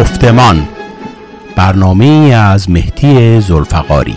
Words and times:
گفتمان. 0.00 0.56
برنامه 1.56 2.34
از 2.52 2.70
مهدی 2.70 3.40
زلفقاری. 3.40 4.16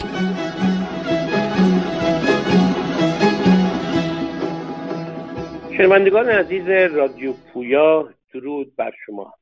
شنوندگان 5.78 6.30
عزیز 6.30 6.70
رادیو 6.70 7.34
پویا 7.34 8.10
درود 8.34 8.76
بر 8.76 8.92
شما. 9.06 9.34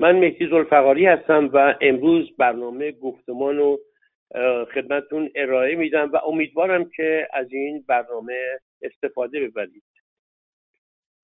من 0.00 0.18
مهدی 0.18 0.46
زلفقاری 0.46 1.06
هستم 1.06 1.50
و 1.52 1.74
امروز 1.80 2.36
برنامه 2.38 2.92
گفتمان 2.92 3.56
رو 3.56 3.80
خدمتون 4.74 5.30
ارائه 5.34 5.76
میدم 5.76 6.10
و 6.12 6.16
امیدوارم 6.16 6.90
که 6.96 7.28
از 7.32 7.46
این 7.52 7.84
برنامه 7.88 8.34
استفاده 8.82 9.40
ببرید. 9.40 9.84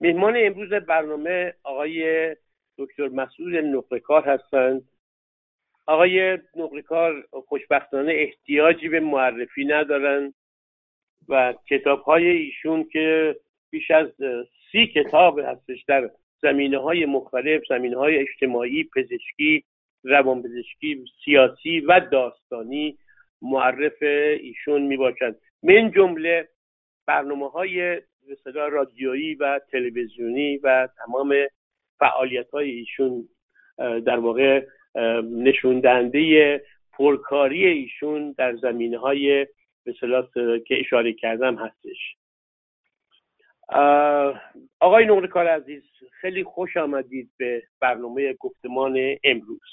مهمان 0.00 0.34
امروز 0.36 0.72
برنامه 0.72 1.55
آقای 1.62 2.36
دکتر 2.78 3.09
مسعود 3.09 3.55
نقرکار 3.55 4.23
هستند. 4.23 4.88
آقای 5.86 6.38
نقرکار 6.56 7.24
خوشبختانه 7.46 8.12
احتیاجی 8.12 8.88
به 8.88 9.00
معرفی 9.00 9.64
ندارند 9.64 10.34
و 11.28 11.55
کتاب 11.70 12.02
های 12.02 12.27
ایشون 12.27 12.88
که 12.92 13.36
بیش 13.70 13.91
از 13.91 14.06
سی 14.72 14.86
کتاب 14.86 15.39
هستش 15.39 15.84
در 15.89 16.11
زمینه 16.42 16.78
های 16.78 17.06
مختلف 17.06 17.62
زمینه 17.69 17.97
های 17.97 18.19
اجتماعی 18.19 18.84
پزشکی 18.97 19.64
روانپزشکی 20.05 21.05
سیاسی 21.24 21.80
و 21.80 22.00
داستانی 22.00 22.98
معرف 23.42 24.02
ایشون 24.41 24.83
می 24.83 24.97
باشند 24.97 25.41
من 25.62 25.91
جمله 25.91 26.48
برنامه 27.06 27.48
های 27.48 28.00
رادیویی 28.55 29.34
و 29.34 29.61
تلویزیونی 29.72 30.56
و 30.56 30.89
تمام 30.98 31.34
فعالیت 31.98 32.50
های 32.50 32.70
ایشون 32.70 33.28
در 33.78 34.18
واقع 34.18 34.66
نشون 35.24 35.80
دهنده 35.80 36.62
پرکاری 36.92 37.66
ایشون 37.66 38.34
در 38.38 38.56
زمینه 38.56 38.98
های 38.98 39.46
که 40.66 40.80
اشاره 40.80 41.12
کردم 41.12 41.56
هستش. 41.56 42.16
آقای 44.80 45.06
نقره 45.06 45.50
عزیز 45.50 45.82
خیلی 46.20 46.44
خوش 46.44 46.77
آمدید 46.77 47.30
به 47.36 47.62
برنامه 47.80 48.33
گفتمان 48.33 48.98
امروز. 49.24 49.70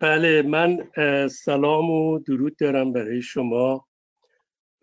بله 0.00 0.42
من 0.42 0.90
سلام 1.28 1.90
و 1.90 2.18
درود 2.18 2.56
دارم 2.56 2.92
برای 2.92 3.22
شما. 3.22 3.88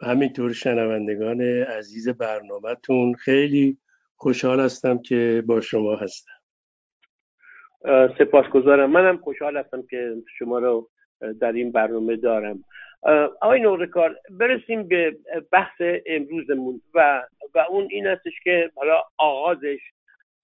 همینطور 0.02 0.53
شنوندگان 0.53 1.42
عزیز 1.42 2.09
برنامهتون 2.09 3.14
خیلی 3.14 3.78
خوشحال 4.26 4.59
هستم 4.59 4.98
که 4.98 5.44
با 5.48 5.62
شما 5.62 5.95
هستم. 5.95 6.31
سپاسگزارم. 8.18 8.92
منم 8.92 9.18
خوشحال 9.18 9.58
هستم 9.58 9.84
که 9.90 10.16
شما 10.38 10.59
رو 10.59 10.90
در 11.42 11.52
این 11.52 11.72
برنامه 11.72 12.16
دارم. 12.16 12.64
آقای 13.42 13.59
نورکار 13.59 14.16
برسیم 14.30 14.88
به 14.88 15.18
بحث 15.52 15.81
امروزمون 16.06 16.81
و 16.94 17.23
و 17.56 17.59
اون 17.70 17.88
این 17.92 18.08
هستش 18.08 18.34
که 18.44 18.72
حالا 18.76 19.03
آغازش 19.18 19.80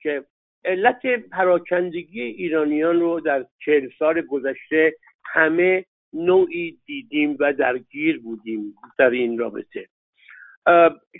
که 0.02 0.26
علت 0.66 1.06
پراکندگی 1.32 2.22
ایرانیان 2.22 3.00
رو 3.00 3.20
در 3.20 3.46
چهل 3.66 3.90
سال 4.00 4.22
گذشته 4.22 4.96
همه 5.24 5.86
نوعی 6.14 6.78
دیدیم 6.86 7.38
و 7.40 7.54
درگیر 7.54 8.20
بودیم 8.20 8.76
در 8.98 9.10
این 9.10 9.38
رابطه. 9.38 9.88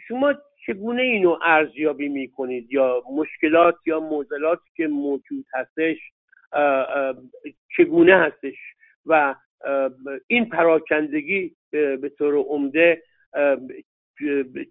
شما 0.08 0.34
چگونه 0.66 1.02
اینو 1.02 1.38
ارزیابی 1.44 2.10
می‌کنید؟ 2.10 2.72
یا 2.72 3.04
مشکلات 3.12 3.76
یا 3.86 4.00
معضلاتی 4.00 4.70
که 4.76 4.88
موجود 4.88 5.46
هستش 5.54 5.98
چگونه 7.78 8.18
هستش؟ 8.18 8.56
و 9.06 9.36
این 10.28 10.50
پراکندگی 10.50 11.56
به 11.72 12.12
طور 12.18 12.36
عمده 12.36 13.04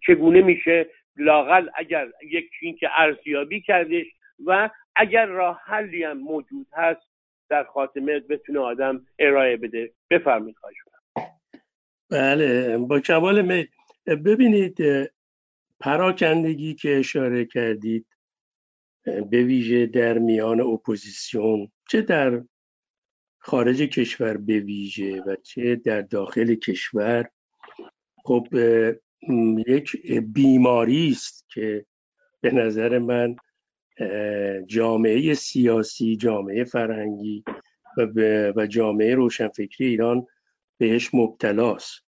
چگونه 0.06 0.42
میشه 0.42 0.86
لاقل 1.16 1.68
اگر 1.74 2.08
یک 2.22 2.50
که 2.80 2.88
ارزیابی 2.96 3.60
کردش 3.60 4.06
و 4.46 4.70
اگر 4.96 5.26
راه 5.26 5.60
حلی 5.64 6.04
هم 6.04 6.18
موجود 6.18 6.66
هست 6.72 7.00
در 7.48 7.64
خاتمه 7.64 8.20
بتونه 8.20 8.58
آدم 8.58 9.06
ارائه 9.18 9.56
بده؟ 9.56 9.90
بفرمایید 10.10 10.56
خواهش 10.56 10.76
بله 12.10 12.78
با 12.78 13.00
کمال 13.00 13.42
میل 13.42 13.66
ببینید 14.06 14.78
پراکندگی 15.80 16.74
که 16.74 16.98
اشاره 16.98 17.44
کردید 17.44 18.06
به 19.04 19.42
ویژه 19.42 19.86
در 19.86 20.18
میان 20.18 20.60
اپوزیسیون 20.60 21.72
چه 21.88 22.02
در 22.02 22.42
خارج 23.38 23.82
کشور 23.82 24.36
به 24.36 24.60
ویژه 24.60 25.22
و 25.22 25.36
چه 25.36 25.76
در 25.76 26.00
داخل 26.00 26.54
کشور 26.54 27.28
خب 28.24 28.46
یک 29.66 29.96
بیماری 30.32 31.08
است 31.10 31.46
که 31.54 31.86
به 32.40 32.50
نظر 32.50 32.98
من 32.98 33.36
جامعه 34.66 35.34
سیاسی 35.34 36.16
جامعه 36.16 36.64
فرهنگی 36.64 37.44
و, 37.96 38.52
و 38.56 38.66
جامعه 38.66 39.14
روشنفکری 39.14 39.86
ایران 39.86 40.26
بهش 40.78 41.14
مبتلاست. 41.14 42.09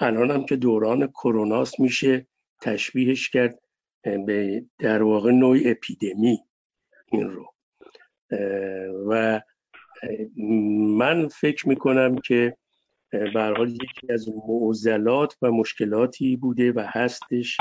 الان 0.00 0.30
هم 0.30 0.44
که 0.44 0.56
دوران 0.56 1.06
کروناست 1.06 1.80
میشه 1.80 2.26
تشبیهش 2.60 3.30
کرد 3.30 3.58
به 4.02 4.64
در 4.78 5.02
واقع 5.02 5.30
نوع 5.30 5.58
اپیدمی 5.64 6.38
این 7.12 7.30
رو. 7.30 7.54
و 9.08 9.40
من 10.98 11.28
فکر 11.28 11.68
می‌کنم 11.68 12.18
که 12.18 12.56
حال 13.34 13.70
یکی 13.70 14.12
از 14.12 14.28
معضلات 14.48 15.36
و 15.42 15.50
مشکلاتی 15.50 16.36
بوده 16.36 16.72
و 16.72 16.84
هستش 16.86 17.56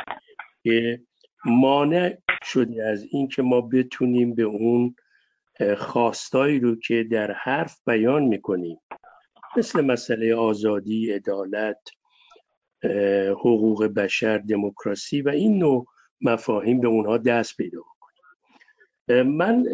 که 0.63 1.01
مانع 1.45 2.17
شده 2.43 2.83
از 2.83 3.05
اینکه 3.11 3.41
ما 3.41 3.61
بتونیم 3.61 4.35
به 4.35 4.43
اون 4.43 4.95
خواستایی 5.77 6.59
رو 6.59 6.75
که 6.75 7.03
در 7.11 7.31
حرف 7.31 7.79
بیان 7.87 8.23
می‌کنیم 8.23 8.79
مثل 9.57 9.81
مسئله 9.81 10.35
آزادی، 10.35 11.11
عدالت، 11.11 11.79
حقوق 13.31 13.85
بشر، 13.85 14.37
دموکراسی 14.37 15.21
و 15.21 15.29
این 15.29 15.57
نوع 15.57 15.87
مفاهیم 16.21 16.81
به 16.81 16.87
اونها 16.87 17.17
دست 17.17 17.57
پیدا 17.57 17.81
کنیم 17.81 19.27
من 19.27 19.65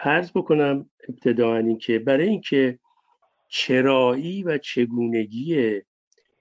عرض 0.00 0.30
بکنم 0.30 0.90
ابتداعا 1.08 1.58
این 1.58 1.78
که 1.78 1.98
برای 1.98 2.28
اینکه 2.28 2.78
چرایی 3.48 4.42
و 4.42 4.58
چگونگی 4.58 5.80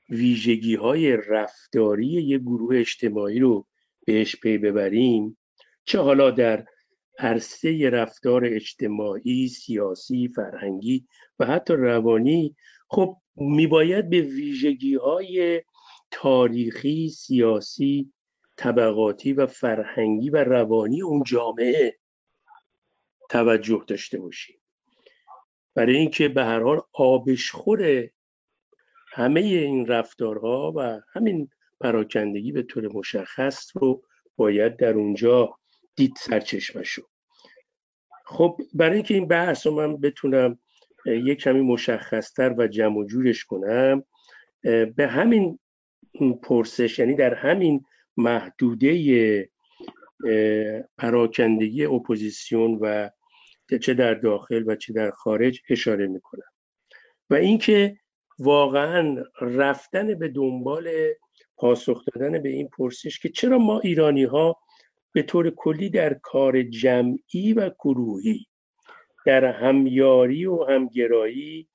ویژگی 0.10 0.76
های 0.76 1.18
رفتاری 1.18 2.08
یک 2.08 2.42
گروه 2.42 2.76
اجتماعی 2.76 3.40
رو 3.40 3.68
بهش 4.06 4.36
پی 4.36 4.58
ببریم 4.58 5.38
چه 5.86 6.00
حالا 6.00 6.32
در 6.32 6.66
عرصه 7.20 7.90
رفتار 7.90 8.46
اجتماعی، 8.46 9.48
سیاسی، 9.48 10.28
فرهنگی 10.28 11.06
و 11.40 11.46
حتی 11.46 11.74
روانی 11.74 12.56
خب 12.88 13.18
میباید 13.36 14.10
به 14.10 14.22
ویژگی 14.22 14.96
های 14.96 15.62
تاریخی، 16.12 17.10
سیاسی، 17.10 18.14
طبقاتی 18.58 19.34
و 19.34 19.48
فرهنگی 19.48 20.30
و 20.30 20.44
روانی 20.44 21.02
اون 21.02 21.24
جامعه 21.24 22.00
توجه 23.30 23.84
داشته 23.88 24.20
باشیم. 24.20 24.60
برای 25.76 25.98
اینکه 25.98 26.28
به 26.28 26.46
هر 26.46 26.60
حال 26.60 26.82
آبشخور 26.94 28.10
همه 29.12 29.40
این 29.40 29.86
رفتارها 29.86 30.74
و 30.76 31.02
همین 31.14 31.50
پراکندگی 31.82 32.52
به 32.52 32.64
طور 32.64 32.88
مشخص 32.94 33.72
رو 33.76 34.04
باید 34.36 34.78
در 34.78 34.94
اونجا 34.94 35.56
دید 35.96 36.14
سرچشمشو 36.18 37.02
خب 38.26 38.62
برای 38.74 38.96
اینکه 38.96 39.14
این 39.14 39.28
بحث 39.28 39.68
رو 39.68 39.76
من 39.76 39.98
بتونم 39.98 40.60
یک 41.06 41.40
کمی 41.40 41.62
مشخصتر 41.62 42.56
و 42.58 42.68
جمع 42.68 43.06
جورش 43.06 43.46
کنم 43.46 44.04
به 44.96 45.08
همین 45.08 45.60
پرسش 46.44 47.00
یعنی 47.00 47.16
در 47.16 47.34
همین 47.34 47.86
محدوده 48.18 49.50
پراکندگی 50.98 51.86
اپوزیسیون 51.86 52.80
و 52.82 53.10
چه 53.82 53.94
در 53.94 54.14
داخل 54.14 54.64
و 54.68 54.76
چه 54.76 54.94
در 54.94 55.12
خارج 55.12 55.62
اشاره 55.70 56.08
می‌کنم. 56.08 56.52
و 57.30 57.36
اینکه 57.36 57.98
واقعا 58.40 59.24
رفتن 59.42 60.20
به 60.20 60.28
دنبال 60.28 60.90
پاسخ 61.58 62.06
دادن 62.06 62.42
به 62.44 62.50
این 62.50 62.68
پرسش 62.68 63.20
که 63.20 63.30
چرا 63.30 63.58
ما 63.58 63.80
ایرانی 63.80 64.24
ها 64.24 64.58
به 65.12 65.24
طور 65.24 65.50
کلی 65.50 65.90
در 65.90 66.14
کار 66.14 66.64
جمعی 66.64 67.54
و 67.54 67.70
گروهی 67.80 68.46
در 69.26 69.46
همیاری 69.46 70.46
و 70.46 70.64
همگرایی 70.64 71.68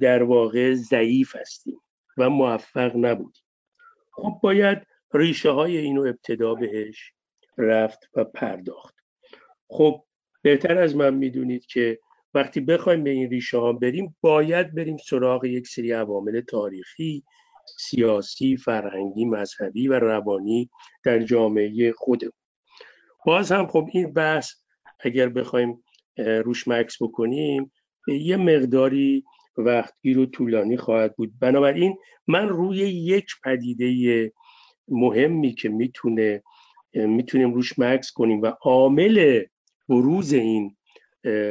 در 0.00 0.22
واقع 0.22 0.74
ضعیف 0.74 1.36
هستیم. 1.36 1.80
و 2.18 2.30
موفق 2.30 2.92
نبودیم 2.96 3.44
خب 4.12 4.40
باید 4.42 4.78
ریشه 5.14 5.50
های 5.50 5.76
اینو 5.76 6.00
ابتدا 6.02 6.54
بهش 6.54 7.12
رفت 7.58 8.10
و 8.14 8.24
پرداخت. 8.24 8.94
خب 9.68 10.04
بهتر 10.42 10.78
از 10.78 10.96
من 10.96 11.14
می‌دونید 11.14 11.66
که 11.66 11.98
وقتی 12.34 12.60
بخوایم 12.60 13.04
به 13.04 13.10
این 13.10 13.30
ریشه 13.30 13.58
ها 13.58 13.72
بریم 13.72 14.16
باید 14.20 14.74
بریم 14.74 14.96
سراغ 14.96 15.44
یک 15.44 15.68
سری 15.68 15.92
عوامل 15.92 16.40
تاریخی 16.40 17.24
سیاسی 17.78 18.56
فرهنگی 18.56 19.24
مذهبی 19.24 19.88
و 19.88 19.98
روانی 19.98 20.70
در 21.04 21.18
جامعه 21.18 21.92
خودمون. 21.92 22.32
باز 23.26 23.52
هم 23.52 23.66
خب 23.66 23.88
این 23.92 24.12
بحث 24.12 24.52
اگر 25.00 25.28
بخوایم 25.28 25.84
روش 26.16 26.68
مکس 26.68 27.02
بکنیم 27.02 27.72
یه 28.08 28.36
مقداری 28.36 29.24
وقتگیر 29.58 30.18
و 30.18 30.26
طولانی 30.26 30.76
خواهد 30.76 31.16
بود. 31.16 31.32
بنابراین 31.40 31.96
من 32.26 32.48
روی 32.48 32.78
یک 32.78 33.26
پدیده 33.44 34.32
مهمی 34.88 35.54
که 35.54 35.68
می‌تونه 35.68 36.42
می‌تونیم 36.94 37.54
روش 37.54 37.78
مکس 37.78 38.12
کنیم 38.12 38.42
و 38.42 38.46
عامل 38.46 39.44
بروز 39.88 40.32
این 40.32 40.76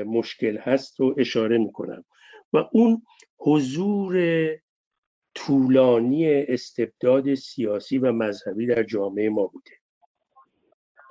مشکل 0.06 0.57
هست 0.57 1.00
رو 1.00 1.15
اشاره 1.18 1.57
می‌کنم. 1.57 2.06
و 2.54 2.63
اون 2.71 3.01
حضور 3.38 4.18
طولانی 5.36 6.33
استبداد 6.33 7.33
سیاسی 7.33 7.98
و 7.98 8.12
مذهبی 8.12 8.65
در 8.65 8.83
جامعه 8.83 9.30
ما 9.30 9.48
بوده. 9.48 9.71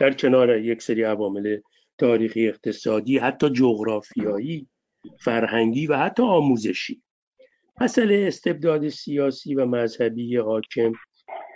در 0.01 0.13
کنار 0.13 0.59
یک 0.59 0.83
سری 0.83 1.03
عوامل 1.03 1.59
تاریخی 1.99 2.49
اقتصادی 2.49 3.19
حتی 3.19 3.51
جغرافیایی 3.51 4.69
فرهنگی 5.21 5.87
و 5.87 5.97
حتی 5.97 6.23
آموزشی. 6.23 7.03
مسئله 7.81 8.25
استبداد 8.29 8.89
سیاسی 8.89 9.55
و 9.55 9.67
مذهبی 9.67 10.37
حاکم 10.37 10.93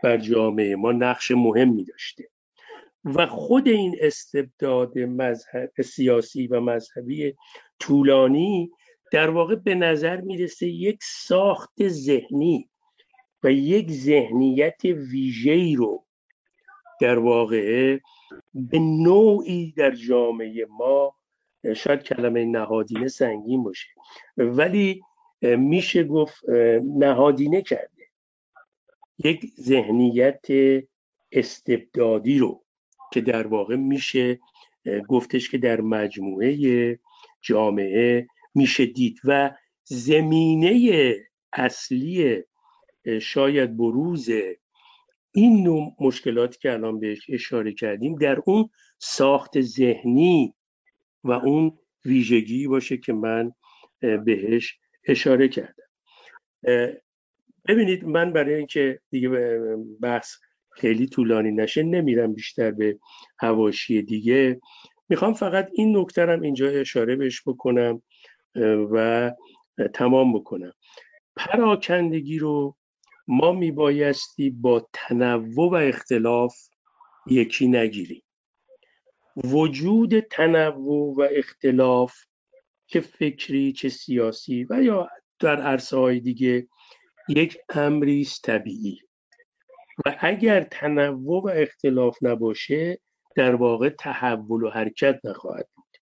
بر 0.02 0.16
جامعه 0.16 0.76
ما 0.76 0.92
نقش 0.92 1.30
مهمی 1.30 1.84
داشته 1.84 2.28
و 3.04 3.26
خود 3.26 3.68
این 3.68 3.96
استبداد 4.00 4.98
مذهب 4.98 5.82
سیاسی 5.84 6.46
و 6.46 6.60
مذهبی 6.60 7.34
طولانی 7.78 8.70
در 9.12 9.30
واقع 9.30 9.54
به 9.54 9.74
نظر 9.74 10.20
می‌رسه 10.20 10.66
یک 10.66 10.98
ساخت 11.02 11.88
ذهنی 11.88 12.70
و 13.42 13.52
یک 13.52 13.90
ذهنیت 13.90 14.84
ویژه‌ای 14.84 15.76
رو 15.76 16.06
در 17.00 17.18
واقع 17.18 17.98
به 18.54 18.78
نوعی 18.78 19.72
در 19.76 19.90
جامعه 19.90 20.66
ما 20.70 21.14
شاید 21.76 22.02
کلمه 22.02 22.44
نهادینه 22.44 23.08
سنگین 23.08 23.62
باشه. 23.62 23.88
ولی 24.36 25.02
میشه 25.42 26.04
گفت 26.04 26.48
نهادینه 26.98 27.62
کرده. 27.62 28.02
یک 29.24 29.46
ذهنیت 29.60 30.46
استبدادی 31.32 32.38
رو 32.38 32.64
که 33.12 33.20
در 33.20 33.46
واقع 33.46 33.76
میشه 33.76 34.40
گفتش 35.08 35.50
که 35.50 35.58
در 35.58 35.80
مجموعه 35.80 36.98
جامعه 37.40 38.26
میشه 38.54 38.86
دید 38.86 39.20
و 39.24 39.50
زمینه 39.84 41.14
اصلی 41.52 42.42
شاید 43.20 43.76
بروز 43.76 44.28
این 45.32 45.62
نوع 45.62 45.96
مشکلاتی 46.00 46.58
که 46.58 46.72
الان 46.72 47.00
بهش 47.00 47.26
اشاره 47.28 47.72
کردیم 47.72 48.18
در 48.18 48.42
اون 48.46 48.70
ساخت 48.98 49.60
ذهنی 49.60 50.54
و 51.24 51.32
اون 51.32 51.78
ویژگی 52.04 52.68
باشه 52.68 52.96
که 52.96 53.12
من 53.12 53.52
بهش 54.00 54.78
اشاره 55.04 55.48
کردم. 55.48 55.88
ببینید 57.68 58.04
من 58.04 58.32
برای 58.32 58.54
اینکه 58.54 59.00
دیگه 59.10 59.58
بحث 60.00 60.34
خیلی 60.70 61.06
طولانی 61.06 61.50
نشه 61.50 61.82
نمیرم 61.82 62.34
بیشتر 62.34 62.70
به 62.70 62.98
هواشی 63.38 64.02
دیگه. 64.02 64.60
می‌خوام 65.08 65.34
فقط 65.34 65.68
این 65.72 65.96
نکترم 65.96 66.40
اینجا 66.40 66.68
اشاره 66.68 67.16
بهش 67.16 67.42
بکنم 67.46 68.02
و 68.92 69.32
تمام 69.94 70.32
بکنم. 70.32 70.72
پراکندگی 71.36 72.38
رو 72.38 72.76
ما 73.28 73.52
میبایستی 73.52 74.50
با 74.50 74.88
تنوع 74.92 75.70
و 75.70 75.74
اختلاف 75.74 76.56
یکی 77.26 77.68
نگیریم. 77.68 78.22
وجود 79.36 80.20
تنوع 80.20 81.14
و 81.16 81.28
اختلاف 81.30 82.14
چه 82.86 83.00
فکری 83.00 83.72
چه 83.72 83.88
سیاسی 83.88 84.66
و 84.70 84.82
یا 84.82 85.08
در 85.38 85.60
عرصه 85.60 85.96
های 85.96 86.20
دیگه 86.20 86.68
یک 87.28 87.58
امری 87.68 88.26
طبیعی. 88.42 88.98
و 90.06 90.16
اگر 90.20 90.62
تنوع 90.62 91.42
و 91.42 91.48
اختلاف 91.48 92.18
نباشه 92.22 92.98
در 93.36 93.54
واقع 93.54 93.88
تحول 93.88 94.62
و 94.62 94.70
حرکت 94.70 95.20
نخواهد 95.24 95.68
بود. 95.74 95.96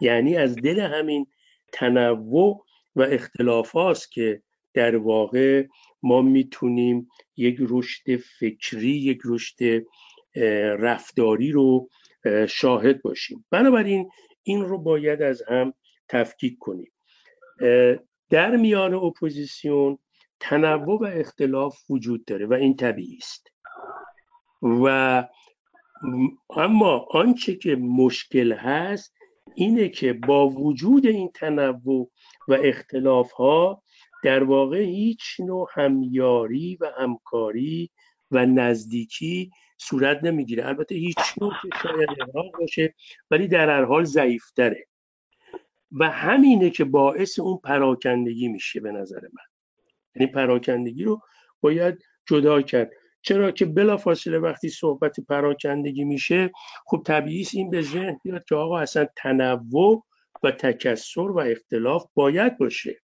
یعنی 0.00 0.36
از 0.36 0.56
دل 0.56 0.80
همین 0.80 1.26
تنوع 1.72 2.64
و 2.96 3.02
اختلاف 3.02 3.70
هاست 3.70 4.12
که 4.12 4.42
در 4.74 4.96
واقع 4.96 5.66
ما 6.02 6.22
می‌تونیم 6.22 7.08
یک 7.36 7.56
رشد 7.60 8.16
فکری 8.16 8.90
یک 8.90 9.18
رشد 9.24 9.84
رفتاری 10.78 11.52
رو 11.52 11.88
شاهد 12.48 13.02
باشیم. 13.02 13.44
بنابراین 13.50 14.10
این 14.42 14.64
رو 14.64 14.78
باید 14.78 15.22
از 15.22 15.42
هم 15.48 15.74
تفکیک 16.08 16.58
کنیم. 16.58 16.92
در 18.30 18.56
میان 18.56 18.94
اپوزیسیون 18.94 19.98
تنوع 20.40 21.00
و 21.00 21.04
اختلاف 21.04 21.78
وجود 21.90 22.24
داره 22.24 22.46
و 22.46 22.52
این 22.52 22.76
طبیعی 22.76 23.16
است. 23.16 23.48
و 24.62 25.28
اما 26.56 27.06
آنچه 27.10 27.56
که 27.56 27.76
مشکل 27.76 28.52
هست 28.52 29.14
اینه 29.54 29.88
که 29.88 30.12
با 30.12 30.48
وجود 30.48 31.06
این 31.06 31.30
تنوع 31.34 32.10
و 32.48 32.54
اختلاف 32.54 33.32
ها 33.32 33.82
در 34.24 34.44
واقع 34.44 34.78
هیچ 34.78 35.22
نوع 35.40 35.68
همیاری 35.72 36.76
و 36.80 36.92
همکاری 36.98 37.90
و 38.30 38.46
نزدیکی 38.46 39.50
صورت 39.76 40.24
نمی‌گیره. 40.24 40.66
البته 40.66 40.94
هیچ 40.94 41.16
که 41.62 41.68
شاید 41.82 42.08
باشه 42.58 42.94
ولی 43.30 43.48
در 43.48 43.70
هر 43.70 43.84
حال 43.84 44.04
ضعیفتره. 44.04 44.86
و 45.92 46.10
همینه 46.10 46.70
که 46.70 46.84
باعث 46.84 47.38
اون 47.38 47.58
پراکندگی 47.64 48.48
میشه 48.48 48.80
به 48.80 48.92
نظر 48.92 49.20
من. 49.20 49.42
یعنی 50.14 50.32
پراکندگی 50.32 51.04
رو 51.04 51.20
باید 51.60 51.98
جدا 52.26 52.62
کرد. 52.62 52.90
چرا 53.22 53.50
که 53.50 53.64
بلافاصله 53.64 54.38
وقتی 54.38 54.68
صحبت 54.68 55.20
پراکندگی 55.20 56.04
میشه 56.04 56.50
خب 56.86 57.02
طبیعی 57.06 57.46
این 57.52 57.70
به 57.70 57.82
ذهن 57.82 58.18
بیاد 58.24 58.44
که 58.44 58.54
آقا 58.54 58.78
اصلا 58.78 59.06
تنوع 59.16 60.04
و 60.42 60.50
تکسر 60.50 61.20
و 61.20 61.38
اختلاف 61.38 62.06
باید 62.14 62.58
باشه. 62.58 63.03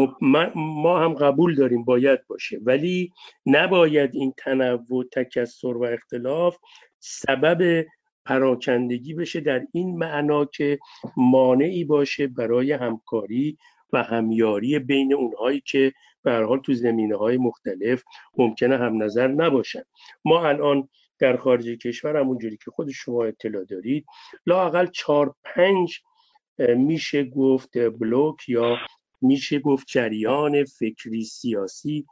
خب 0.00 0.16
ما 0.56 0.98
هم 0.98 1.14
قبول 1.14 1.54
داریم 1.54 1.84
باید 1.84 2.26
باشه. 2.26 2.58
ولی 2.62 3.12
نباید 3.46 4.14
این 4.14 4.34
تنوع 4.36 5.04
تکسر 5.12 5.76
و 5.76 5.84
اختلاف 5.84 6.58
سبب 6.98 7.86
پراکندگی 8.24 9.14
بشه 9.14 9.40
در 9.40 9.62
این 9.72 9.98
معنا 9.98 10.44
که 10.44 10.78
مانعی 11.16 11.84
باشه 11.84 12.26
برای 12.26 12.72
همکاری 12.72 13.58
و 13.92 14.02
همیاری 14.02 14.78
بین 14.78 15.14
اونهایی 15.14 15.62
که 15.66 15.92
به 16.22 16.32
حال 16.32 16.58
تو 16.58 16.74
زمینه 16.74 17.16
های 17.16 17.36
مختلف 17.36 18.02
ممکنه 18.36 18.78
هم 18.78 19.02
نظر 19.02 19.28
نباشن. 19.28 19.82
ما 20.24 20.48
الان 20.48 20.88
در 21.18 21.36
خارج 21.36 21.68
کشور 21.68 22.16
همونجوری 22.16 22.56
که 22.56 22.70
خود 22.70 22.90
شما 22.90 23.24
اطلاع 23.24 23.64
دارید 23.64 24.06
لاقل 24.46 24.86
چهار 24.86 25.34
پنج 25.44 26.00
میشه 26.58 27.24
گفت 27.24 27.78
بلوک 27.78 28.48
یا 28.48 28.76
میشه 29.20 29.58
گفت 29.58 29.86
جریان 29.88 30.64
فکری 30.64 31.24
سیاسی 31.24 32.06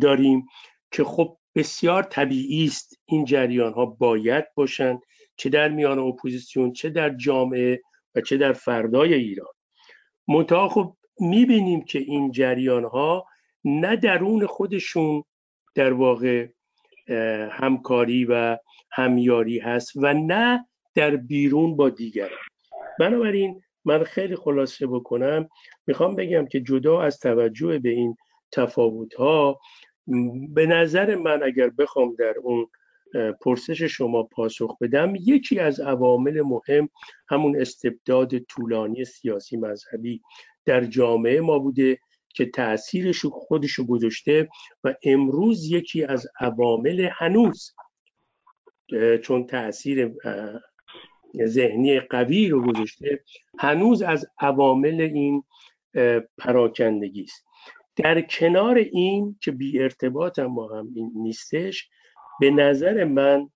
داریم 0.00 0.46
که 0.90 1.04
خب 1.04 1.38
بسیار 1.54 2.02
طبیعی 2.02 2.64
است 2.64 2.98
این 3.04 3.24
جریان 3.24 3.72
ها 3.72 3.86
باید 3.86 4.44
باشند 4.54 5.02
چه 5.36 5.48
در 5.48 5.68
میان 5.68 5.98
اپوزیسیون 5.98 6.72
چه 6.72 6.90
در 6.90 7.10
جامعه 7.10 7.82
و 8.14 8.20
چه 8.20 8.36
در 8.36 8.52
فردای 8.52 9.14
ایران. 9.14 9.52
منتها 10.28 10.68
خب 10.68 10.96
می‌بینیم 11.20 11.84
که 11.84 11.98
این 11.98 12.30
جریان 12.30 12.84
ها 12.84 13.26
نه 13.64 13.96
درون 13.96 14.46
خودشون 14.46 15.24
در 15.74 15.92
واقع 15.92 16.48
همکاری 17.50 18.24
و 18.24 18.58
همیاری 18.90 19.58
هست 19.58 19.92
و 19.96 20.14
نه 20.14 20.66
در 20.94 21.16
بیرون 21.16 21.76
با 21.76 21.90
دیگران. 21.90 22.38
بنابراین 23.00 23.62
من 23.86 24.04
خیلی 24.04 24.36
خلاصه 24.36 24.86
بکنم. 24.86 25.48
می‌خوام 25.86 26.16
بگم 26.16 26.46
که 26.46 26.60
جدا 26.60 27.02
از 27.02 27.18
توجه 27.18 27.78
به 27.78 27.88
این 27.88 28.16
تفاوت 28.52 29.14
ها 29.14 29.60
به 30.48 30.66
نظر 30.66 31.14
من 31.14 31.42
اگر 31.42 31.70
بخوام 31.70 32.14
در 32.18 32.34
اون 32.42 32.66
پرسش 33.40 33.82
شما 33.82 34.22
پاسخ 34.22 34.78
بدم 34.80 35.14
یکی 35.14 35.58
از 35.58 35.80
عوامل 35.80 36.42
مهم 36.42 36.88
همون 37.28 37.60
استبداد 37.60 38.38
طولانی 38.38 39.04
سیاسی 39.04 39.56
مذهبی 39.56 40.22
در 40.64 40.84
جامعه 40.84 41.40
ما 41.40 41.58
بوده 41.58 41.98
که 42.28 42.46
تاثیرش 42.46 43.26
خودشو 43.26 43.86
گذاشته 43.86 44.48
و 44.84 44.94
امروز 45.04 45.70
یکی 45.70 46.04
از 46.04 46.26
عوامل 46.40 47.08
هنوز 47.12 47.74
چون 49.22 49.46
تاثیر 49.46 50.12
ذهنی 51.44 52.00
قوی 52.00 52.48
رو 52.48 52.62
گذاشته 52.62 53.24
هنوز 53.58 54.02
از 54.02 54.26
عوامل 54.38 55.00
این 55.00 55.42
پراکندگی 56.38 57.22
است 57.22 57.46
در 57.96 58.20
کنار 58.20 58.76
این 58.76 59.36
که 59.42 59.50
بی 59.50 59.82
ارتباط 59.82 60.38
هم 60.38 60.54
با 60.54 60.78
هم 60.78 60.88
نیستش 61.14 61.88
به 62.40 62.50
نظر 62.50 63.04
من 63.04 63.50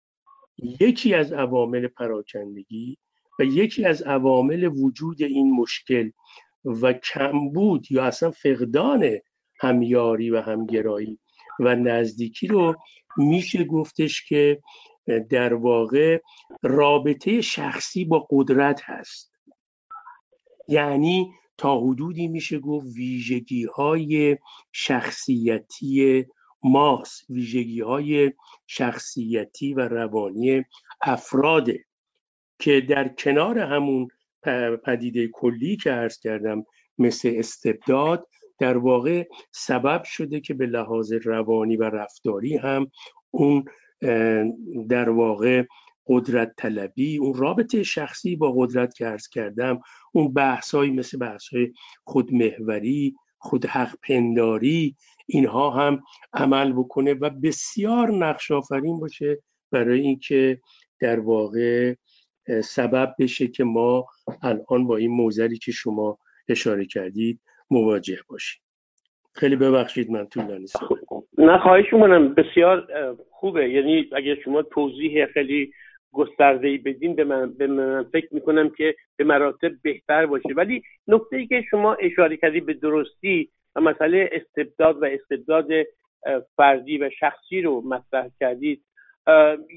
یکی 0.81 1.15
از 1.15 1.33
عوامل 1.33 1.87
پراکندگی 1.87 2.99
و 3.39 3.45
یکی 3.45 3.85
از 3.85 4.03
عوامل 4.03 4.65
وجود 4.65 5.23
این 5.23 5.53
مشکل 5.57 6.11
و 6.65 6.93
کمبود 6.93 7.93
یا 7.93 8.05
اصلا 8.05 8.31
فقدان 8.31 9.19
همیاری 9.61 10.31
و 10.31 10.41
همگرایی 10.41 11.19
و 11.61 11.75
نزدیکی 11.75 12.47
رو 12.47 12.77
میشه 13.17 13.65
گفتش 13.65 14.25
که 14.25 14.61
در 15.19 15.55
واقع 15.55 16.21
رابطه 16.63 17.41
شخصی 17.41 18.05
با 18.05 18.27
قدرت 18.31 18.81
هست. 18.85 19.33
یعنی 20.69 21.33
تا 21.59 21.81
حدودی 21.81 22.29
میشه 22.29 22.59
گفت 22.59 22.87
ویژگی 22.95 23.65
های 23.65 24.39
شخصیتی 24.73 26.27
ماست 26.63 27.31
ویژگی 27.31 27.81
های 27.81 28.33
شخصیتی 28.67 29.75
و 29.75 29.81
روانی 29.81 30.65
افراده. 31.01 31.85
که 32.61 32.81
در 32.81 33.09
کنار 33.09 33.59
همون 33.59 34.09
پدیده 34.85 35.29
کلی 35.29 35.77
که 35.77 35.91
عرض 35.91 36.19
کردم 36.21 36.65
مثل 36.99 37.33
استبداد 37.37 38.27
در 38.59 38.77
واقع 38.77 39.29
سبب 39.53 40.03
شده 40.05 40.41
که 40.41 40.55
به 40.55 40.67
لحاظ 40.67 41.13
روانی 41.13 41.77
و 41.77 41.83
رفتاری 41.85 42.57
هم 42.57 42.91
اون 43.31 43.65
در 44.89 45.11
واقع 45.11 45.65
قدرت 46.07 46.53
طلبی 46.57 47.17
اون 47.17 47.35
رابطه 47.35 47.83
شخصی 47.83 48.37
با 48.37 48.53
قدرت 48.53 48.95
که 48.95 49.07
ارز 49.07 49.29
کردم 49.29 49.81
اون 50.13 50.33
بحثایی 50.33 50.91
مثل 50.91 51.19
بحثای 51.19 51.73
خودمهوری 52.05 53.15
خود 53.39 53.67
حق 53.67 53.97
پنداری 54.03 54.97
اینها 55.27 55.71
هم 55.71 56.03
عمل 56.33 56.73
بکنه 56.73 57.15
و 57.15 57.31
بسیار 57.31 58.11
نقش 58.11 58.51
آفرین 58.51 59.01
باشه 59.01 59.43
برای 59.71 60.01
اینکه 60.01 60.61
در 61.01 61.21
واقع 61.21 61.95
سبب 62.65 63.15
بشه 63.19 63.49
که 63.49 63.65
ما 63.65 64.07
الان 64.43 64.87
با 64.87 64.97
این 64.97 65.11
موزلی 65.11 65.59
که 65.59 65.73
شما 65.73 66.19
اشاره 66.49 66.87
کردید 66.87 67.41
مواجه 67.71 68.19
باشیم. 68.29 68.63
خیلی 69.33 69.57
ببخشید 69.57 70.11
من 70.11 70.27
طولانی 70.27 70.67
نه 71.41 71.59
خواهش 71.59 71.93
می‌کنم. 71.93 72.35
بسیار 72.35 72.89
خوبه. 73.31 73.71
یعنی 73.71 74.09
اگر 74.13 74.35
شما 74.35 74.63
توضیح 74.63 75.27
خیلی 75.27 75.73
گسترده 76.13 76.69
ای 76.69 76.79
بدین 76.79 77.15
به 77.15 77.25
من, 77.25 77.53
به 77.53 77.67
من 77.67 78.03
فکر 78.03 78.35
می‌کنم 78.35 78.71
که 78.71 78.95
به 79.17 79.25
مراتب 79.25 79.73
بهتر 79.83 80.27
باشه. 80.27 80.49
ولی 80.57 80.83
نکته 81.09 81.37
ای 81.37 81.47
که 81.47 81.65
شما 81.71 81.95
اشاره 81.95 82.37
کردی 82.37 82.61
به 82.61 82.75
درستی 82.75 83.49
و 83.77 83.81
مسئله 83.81 84.31
استبداد 84.33 85.03
و 85.03 85.05
استبداد 85.05 85.69
فردی 86.57 86.99
و 86.99 87.11
شخصی 87.11 87.63
رو 87.63 87.81
مطرح 87.81 88.29
کردید. 88.41 88.83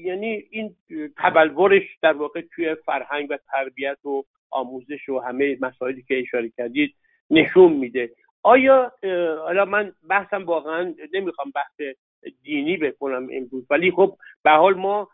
یعنی 0.04 0.44
این 0.50 0.76
تبلورش 1.16 1.82
در 2.02 2.12
واقع 2.12 2.42
توی 2.54 2.74
فرهنگ 2.74 3.26
و 3.30 3.38
تربیت 3.52 4.04
و 4.04 4.22
آموزش 4.50 5.08
و 5.08 5.18
همه 5.18 5.58
مسائلی 5.60 6.02
که 6.08 6.18
اشاره 6.18 6.50
کردید 6.56 6.94
نشون 7.30 7.72
میده. 7.72 8.10
آیا 8.44 8.92
حالا 9.38 9.64
من 9.64 9.92
بحثم 10.10 10.44
واقعا 10.44 10.94
نمی‌خوام 11.12 11.52
بحث 11.54 11.96
دینی 12.42 12.76
بکنم 12.76 13.28
امروز 13.32 13.66
ولی 13.70 13.90
خب 13.90 14.16
به 14.44 14.50
حال 14.50 14.74
ما 14.74 15.08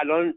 الان 0.00 0.34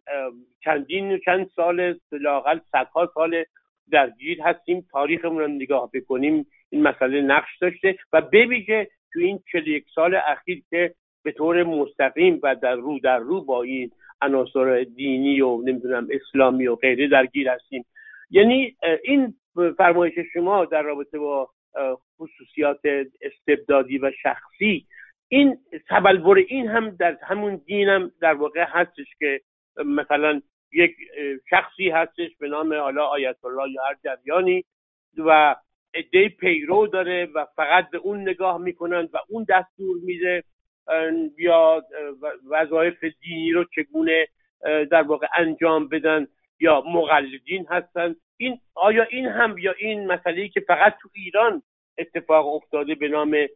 چندین 0.64 1.20
چند 1.26 1.50
سال 1.56 2.00
لاقل 2.12 2.60
صدها 2.72 3.12
سال 3.14 3.44
درگیر 3.92 4.42
هستیم 4.42 4.88
تاریخمون 4.92 5.40
رو 5.40 5.48
نگاه 5.48 5.90
بکنیم 5.94 6.46
این 6.70 6.82
مسئله 6.82 7.22
نقش 7.22 7.58
داشته 7.62 7.98
و 8.14 8.22
بویژه 8.22 8.88
تو 9.14 9.20
این 9.20 9.44
یک 9.54 9.86
سال 9.96 10.16
اخیر 10.16 10.64
که 10.70 10.94
به 11.24 11.32
طور 11.32 11.64
مستقیم 11.64 12.40
و 12.44 12.56
در 12.56 12.76
رو 12.76 13.00
در 13.00 13.18
رو 13.18 13.44
با 13.46 13.64
این 13.64 13.92
عناصر 14.22 14.84
دینی 14.84 15.42
و 15.42 15.62
نمی‌دونم 15.62 16.08
اسلامی 16.12 16.68
و 16.68 16.76
غیره 16.76 17.08
درگیر 17.08 17.50
هستیم. 17.50 17.86
یعنی 18.30 18.76
این 19.04 19.34
فرمایش 19.78 20.14
شما 20.34 20.66
در 20.66 20.82
رابطه 20.82 21.20
با 21.20 21.50
خصوصیات 22.24 22.80
استبدادی 23.22 23.98
و 23.98 24.12
شخصی. 24.22 24.86
این 25.28 25.58
تبلور 25.90 26.38
این 26.38 26.68
هم 26.68 26.90
در 26.90 27.18
همون 27.24 27.62
دین 27.66 27.90
هم 27.90 28.12
در 28.22 28.34
واقع 28.34 28.66
هستش 28.68 29.08
که 29.20 29.42
مثلا 29.86 30.42
یک 30.72 30.96
شخصی 31.50 31.90
هستش 31.90 32.30
به 32.40 32.48
نام 32.48 32.74
حالا 32.74 33.06
آیت 33.06 33.46
الله 33.46 33.72
یا 33.72 33.84
هر 33.84 33.96
جریانی 34.04 34.66
و 35.18 35.56
عده 35.94 36.30
پیرو 36.30 36.88
داره 36.88 37.26
و 37.26 37.46
فقط 37.56 37.90
به 37.90 37.98
اون 37.98 38.22
نگاه 38.22 38.58
می‌کنن 38.58 39.10
و 39.14 39.18
اون 39.30 39.46
دستور 39.50 39.98
میده 40.04 40.44
یا 41.38 41.84
وظایف 42.50 43.04
دینی 43.04 43.52
رو 43.52 43.66
چگونه 43.76 44.28
در 44.92 45.02
واقع 45.02 45.28
انجام 45.38 45.88
بدن 45.88 46.28
یا 46.60 46.84
مقلدین 46.88 47.66
هستن. 47.70 48.16
این 48.38 48.60
آیا 48.76 49.04
این 49.04 49.26
هم 49.26 49.58
یا 49.58 49.74
این 49.78 50.08
مسئله 50.08 50.48
که 50.48 50.60
فقط 50.60 50.96
تو 51.02 51.10
ایران 51.14 51.64
اتفاق 51.98 52.48
افتاده 52.48 52.96
به 52.96 53.08
نام 53.08 53.48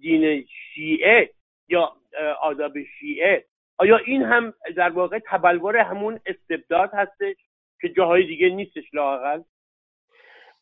دین 0.00 0.46
شیعه 0.74 1.30
یا 1.68 1.96
آداب 2.42 2.72
شیعه. 3.00 3.44
آیا 3.76 3.96
این 3.96 4.22
هم 4.22 4.54
در 4.76 4.90
واقع 4.90 5.18
تبلور 5.26 5.76
همون 5.76 6.20
استبداد 6.26 6.90
هستش 6.92 7.36
که 7.80 7.88
جاهای 7.88 8.26
دیگه 8.26 8.48
نیستش 8.48 8.84
لاقل 8.92 9.42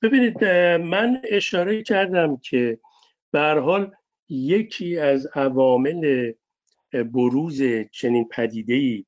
ببینید 0.02 0.44
من 0.78 1.22
اشاره 1.24 1.82
کردم 1.82 2.36
که 2.36 2.78
به 3.32 3.40
حال 3.40 3.94
یکی 4.28 4.98
از 4.98 5.26
عوامل 5.34 6.32
بروز 6.92 7.62
چنین 7.92 8.28
پدیده 8.28 9.04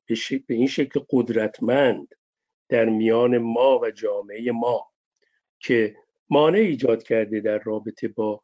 به 0.47 0.53
این 0.53 0.67
شکل 0.67 0.99
قدرتمند 1.09 2.07
در 2.69 2.85
میان 2.85 3.37
ما 3.37 3.79
و 3.79 3.91
جامعه 3.91 4.51
ما 4.51 4.91
که 5.59 5.95
مانع 6.29 6.57
ایجاد 6.57 7.03
کرده 7.03 7.39
در 7.39 7.59
رابطه 7.59 8.07
با 8.07 8.41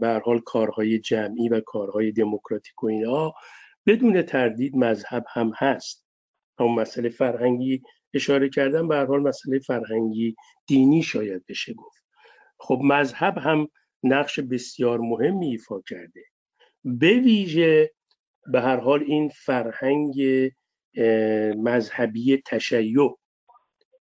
به 0.00 0.20
حال 0.24 0.40
کارهای 0.40 0.98
جمعی 0.98 1.48
و 1.48 1.60
کارهای 1.60 2.12
دموکراتیک 2.12 2.84
و 2.84 2.86
اینها 2.86 3.34
بدون 3.86 4.22
تردید 4.22 4.76
مذهب 4.76 5.24
هم 5.28 5.52
هست. 5.56 6.04
هم 6.58 6.74
مسئله 6.74 7.08
فرهنگی 7.08 7.82
اشاره 8.14 8.48
کردم 8.48 8.88
به 8.88 8.96
حال 8.96 9.22
مسئله 9.22 9.58
فرهنگی 9.58 10.36
دینی 10.66 11.02
شاید 11.02 11.44
بشه 11.48 11.74
گفت. 11.74 12.04
خب 12.58 12.80
مذهب 12.84 13.38
هم 13.38 13.68
نقش 14.02 14.40
بسیار 14.40 14.98
مهمی 14.98 15.46
ایفا 15.46 15.80
کرده. 15.80 16.24
به 16.84 17.20
ویژه 17.20 17.92
به 18.46 18.60
هر 18.60 18.76
حال 18.76 19.02
این 19.02 19.28
فرهنگ 19.28 20.50
مذهبی 21.56 22.42
تشیع 22.46 23.18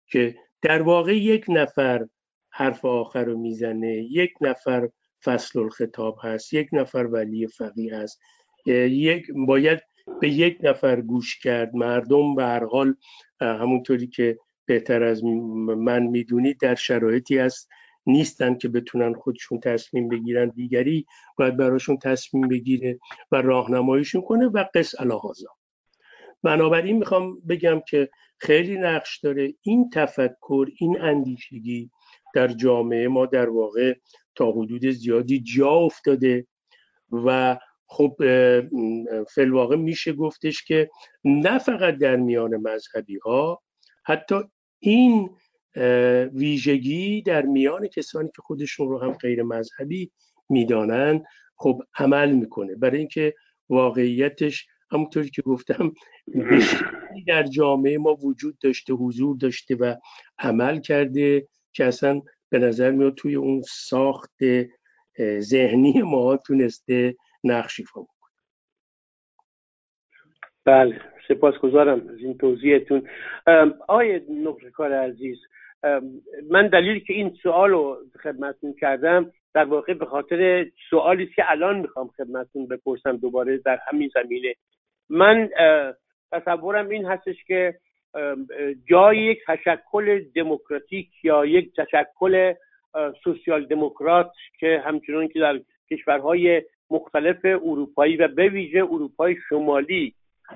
که 0.07 0.37
در 0.62 0.83
واقع 0.83 1.16
یک 1.16 1.45
نفر 1.49 2.07
حرف 2.57 2.85
آخر 2.85 3.25
رو 3.25 3.39
می‌زنه. 3.39 3.93
یک 4.11 4.33
نفر 4.41 4.89
فصل 5.25 5.59
الخطاب 5.59 6.19
هست 6.23 6.55
یک 6.55 6.69
نفر 6.73 7.05
ولی 7.05 7.47
فقیه 7.47 7.97
هست. 7.97 8.21
یک 8.67 9.27
باید 9.47 9.81
به 10.21 10.29
یک 10.29 10.59
نفر 10.63 11.01
گوش 11.01 11.39
کرد. 11.39 11.75
مردم 11.75 12.35
به 12.35 12.45
هر 12.45 12.65
حال 12.65 12.95
همونطوری 13.41 14.07
که 14.07 14.39
بهتر 14.67 15.03
از 15.03 15.25
من 15.25 16.03
می‌دونید 16.03 16.61
در 16.61 16.75
شرایطی 16.75 17.39
هست 17.39 17.69
نیستن 18.07 18.55
که 18.55 18.69
بتونن 18.69 19.15
خودشون 19.15 19.61
تصمیم 19.61 20.09
بگیرن. 20.09 20.49
دیگری 20.49 21.07
باید 21.39 21.57
براشون 21.57 21.97
تصمیم 21.97 22.49
بگیره 22.49 22.99
و 23.33 23.37
راهنماییشون 23.37 24.23
کنه 24.23 24.47
و 24.47 24.65
قص 24.75 25.01
الهازا 25.01 25.49
بنابراین 26.43 26.99
می‌خوام 26.99 27.41
بگم 27.41 27.81
که 27.89 28.11
خیلی 28.39 28.77
نقش 28.77 29.19
داره 29.19 29.55
این 29.63 29.91
تفکر 29.91 30.69
این 30.79 31.01
اندیشگی 31.01 31.91
در 32.37 32.49
جامعه 32.49 33.09
ما 33.09 33.26
در 33.26 33.49
واقع 33.49 33.95
تا 34.35 34.50
حدود 34.50 34.90
زیادی 34.90 35.40
جا 35.40 35.71
افتاده 35.71 36.47
و 37.12 37.59
خب 37.87 38.16
فلواقع 39.35 39.76
میشه 39.76 40.12
گفتش 40.12 40.64
که 40.64 40.90
نه 41.25 41.59
فقط 41.59 41.99
در 41.99 42.16
میان 42.16 42.57
مذهبی 42.57 43.19
ها 43.19 43.62
حتی 44.05 44.35
این 44.78 45.31
ویژگی 46.33 47.23
در 47.23 47.43
میان 47.43 47.88
کسانی 47.88 48.28
که 48.37 48.43
خودشون 48.43 48.88
رو 48.88 48.99
هم 48.99 49.12
غیر 49.12 49.43
مذهبی 49.43 50.11
می‌دانند 50.49 51.25
خب 51.57 51.83
عمل 51.99 52.33
می‌کنه. 52.33 52.75
برای 52.75 52.99
اینکه 52.99 53.35
واقعیتش 53.69 54.66
همونطوری 54.90 55.31
که 55.31 55.43
گفتم 55.43 55.93
در 57.26 57.43
جامعه 57.43 57.99
ما 57.99 58.14
وجود 58.14 58.59
داشته 58.59 58.93
حضور 58.93 59.37
داشته 59.37 59.75
و 59.75 59.95
عمل 60.38 60.81
کرده. 60.81 61.49
که 61.76 61.85
اصلا 61.85 62.23
به 62.50 62.59
نظر 62.59 62.90
میاد 62.90 63.14
توی 63.14 63.35
اون 63.35 63.62
ساخت 63.62 64.38
ذهنی 65.38 66.02
ما 66.02 66.37
تونسته 66.37 67.16
نقشی 67.45 67.83
ایفا 67.83 68.00
بله 70.64 71.00
سپاسگزارم 71.28 72.09
از 72.09 72.18
این 72.18 72.38
توضیحتون. 72.38 73.09
آقای 73.88 74.21
نقشکار 74.30 74.92
عزیز 74.92 75.38
من 76.50 76.68
دلیلی 76.68 77.00
که 77.00 77.12
این 77.12 77.38
سوال 77.42 77.71
رو 77.71 77.99
خدمتتون 78.23 78.75
کردم 78.80 79.33
در 79.54 79.64
واقع 79.64 79.95
به 79.95 80.06
خاطر 80.06 80.66
سوالی 80.90 81.26
که 81.26 81.50
الان 81.50 81.78
می‌خوام 81.78 82.09
خدمتتون 82.09 82.66
بپرسم 82.66 83.16
دوباره 83.16 83.59
در 83.59 83.78
همین 83.87 84.11
زمینه. 84.14 84.54
من 85.09 85.49
تصورم 86.33 86.88
این 86.88 87.04
هستش 87.06 87.45
که 87.45 87.78
جای 88.91 89.19
یک 89.19 89.39
تشکل 89.47 90.25
دموکراتیک 90.35 91.09
یا 91.23 91.47
یک 91.47 91.71
تشکل 91.77 92.55
سوسیال 93.25 93.65
دموکرات 93.65 94.33
که 94.61 94.83
همچنان 94.85 95.29
که 95.29 95.41
در 95.41 95.61
کشورهای 95.91 96.63
مختلف 96.91 97.45
اروپایی 97.45 98.17
و 98.17 98.29
به 98.29 98.49
ویژه 98.49 98.79
اروپای 98.79 99.37
شمالی 99.49 100.15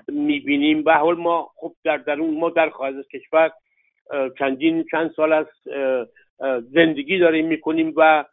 می‌بینیم. 0.09 0.83
به 0.83 0.95
حال 0.95 1.17
ما 1.17 1.51
خب 1.57 1.73
در 1.85 1.97
درون 1.97 2.39
ما 2.39 2.51
در 2.51 2.71
خارج 2.71 2.95
از 2.95 3.09
کشور 3.09 3.51
چندین 4.39 4.85
چند 4.91 5.11
سال 5.11 5.33
از 5.33 5.47
زندگی 6.73 7.19
داریم 7.19 7.47
می‌کنیم 7.47 7.93
و 7.97 8.25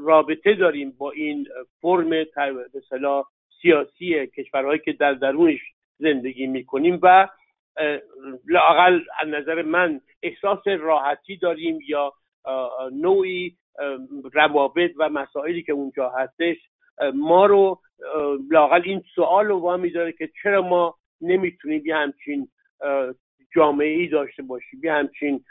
رابطه 0.00 0.54
داریم 0.54 0.94
با 0.98 1.10
این 1.10 1.46
فرم 1.82 2.26
مثلا 2.74 3.24
سیاسی 3.62 4.26
کشورهایی 4.26 4.80
که 4.84 4.92
در 4.92 5.12
درونش 5.12 5.60
زندگی 5.98 6.46
می‌کنیم 6.46 6.98
و 7.02 7.28
لاقل 8.48 9.00
از 9.20 9.28
نظر 9.28 9.62
من 9.62 10.00
احساس 10.22 10.66
راحتی 10.66 11.36
داریم 11.36 11.78
یا 11.88 12.12
نوعی 12.92 13.56
روابط 14.32 14.90
و 14.98 15.08
مسائلی 15.08 15.62
که 15.62 15.72
اونجا 15.72 16.08
هستش 16.08 16.56
ما 17.14 17.46
رو 17.46 17.80
لاقل 18.50 18.82
این 18.84 19.02
سوال 19.14 19.46
رو 19.46 19.88
داره 19.94 20.12
که 20.12 20.30
چرا 20.42 20.62
ما 20.62 20.94
نمی‌تونیم 21.20 21.82
یه 21.86 21.96
همچین 21.96 22.48
جامعه 23.54 23.88
ای 23.88 24.08
داشته 24.08 24.42
باشیم 24.42 24.80
یه 24.84 24.92
همچین 24.92 25.44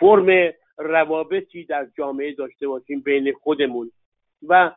فرم 0.00 0.52
روابطی 0.78 1.64
در 1.64 1.86
جامعه 1.98 2.32
داشته 2.32 2.68
باشیم 2.68 3.00
بین 3.00 3.32
خودمون. 3.32 3.90
و 4.48 4.70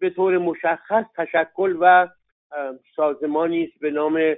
به 0.00 0.10
طور 0.10 0.38
مشخص 0.38 1.04
تشکل 1.16 1.76
و 1.80 2.08
سازمانی 2.96 3.64
است 3.64 3.78
به 3.80 3.90
نام 3.90 4.34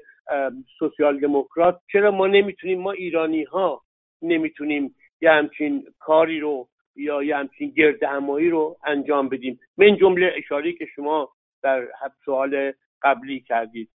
سوسیال 0.78 1.20
دموکرات. 1.20 1.80
چرا 1.92 2.10
ما 2.10 2.26
نمی‌تونیم 2.26 2.80
ما 2.80 2.92
ایرانی 2.92 3.42
ها 3.42 3.82
نمی‌تونیم 4.22 4.94
یه 5.20 5.30
همچین 5.30 5.86
کاری 5.98 6.40
رو 6.40 6.68
یا 6.96 7.22
یه 7.22 7.36
همچین 7.36 7.68
گرد 7.68 8.02
همایی 8.02 8.50
رو 8.50 8.76
انجام 8.84 9.28
بدیم؟ 9.28 9.60
من 9.76 9.96
جمله 9.96 10.32
اشاره 10.36 10.72
که 10.72 10.86
شما 10.86 11.32
در 11.62 11.88
سوال 12.24 12.72
قبلی 13.02 13.40
کردید. 13.40 13.90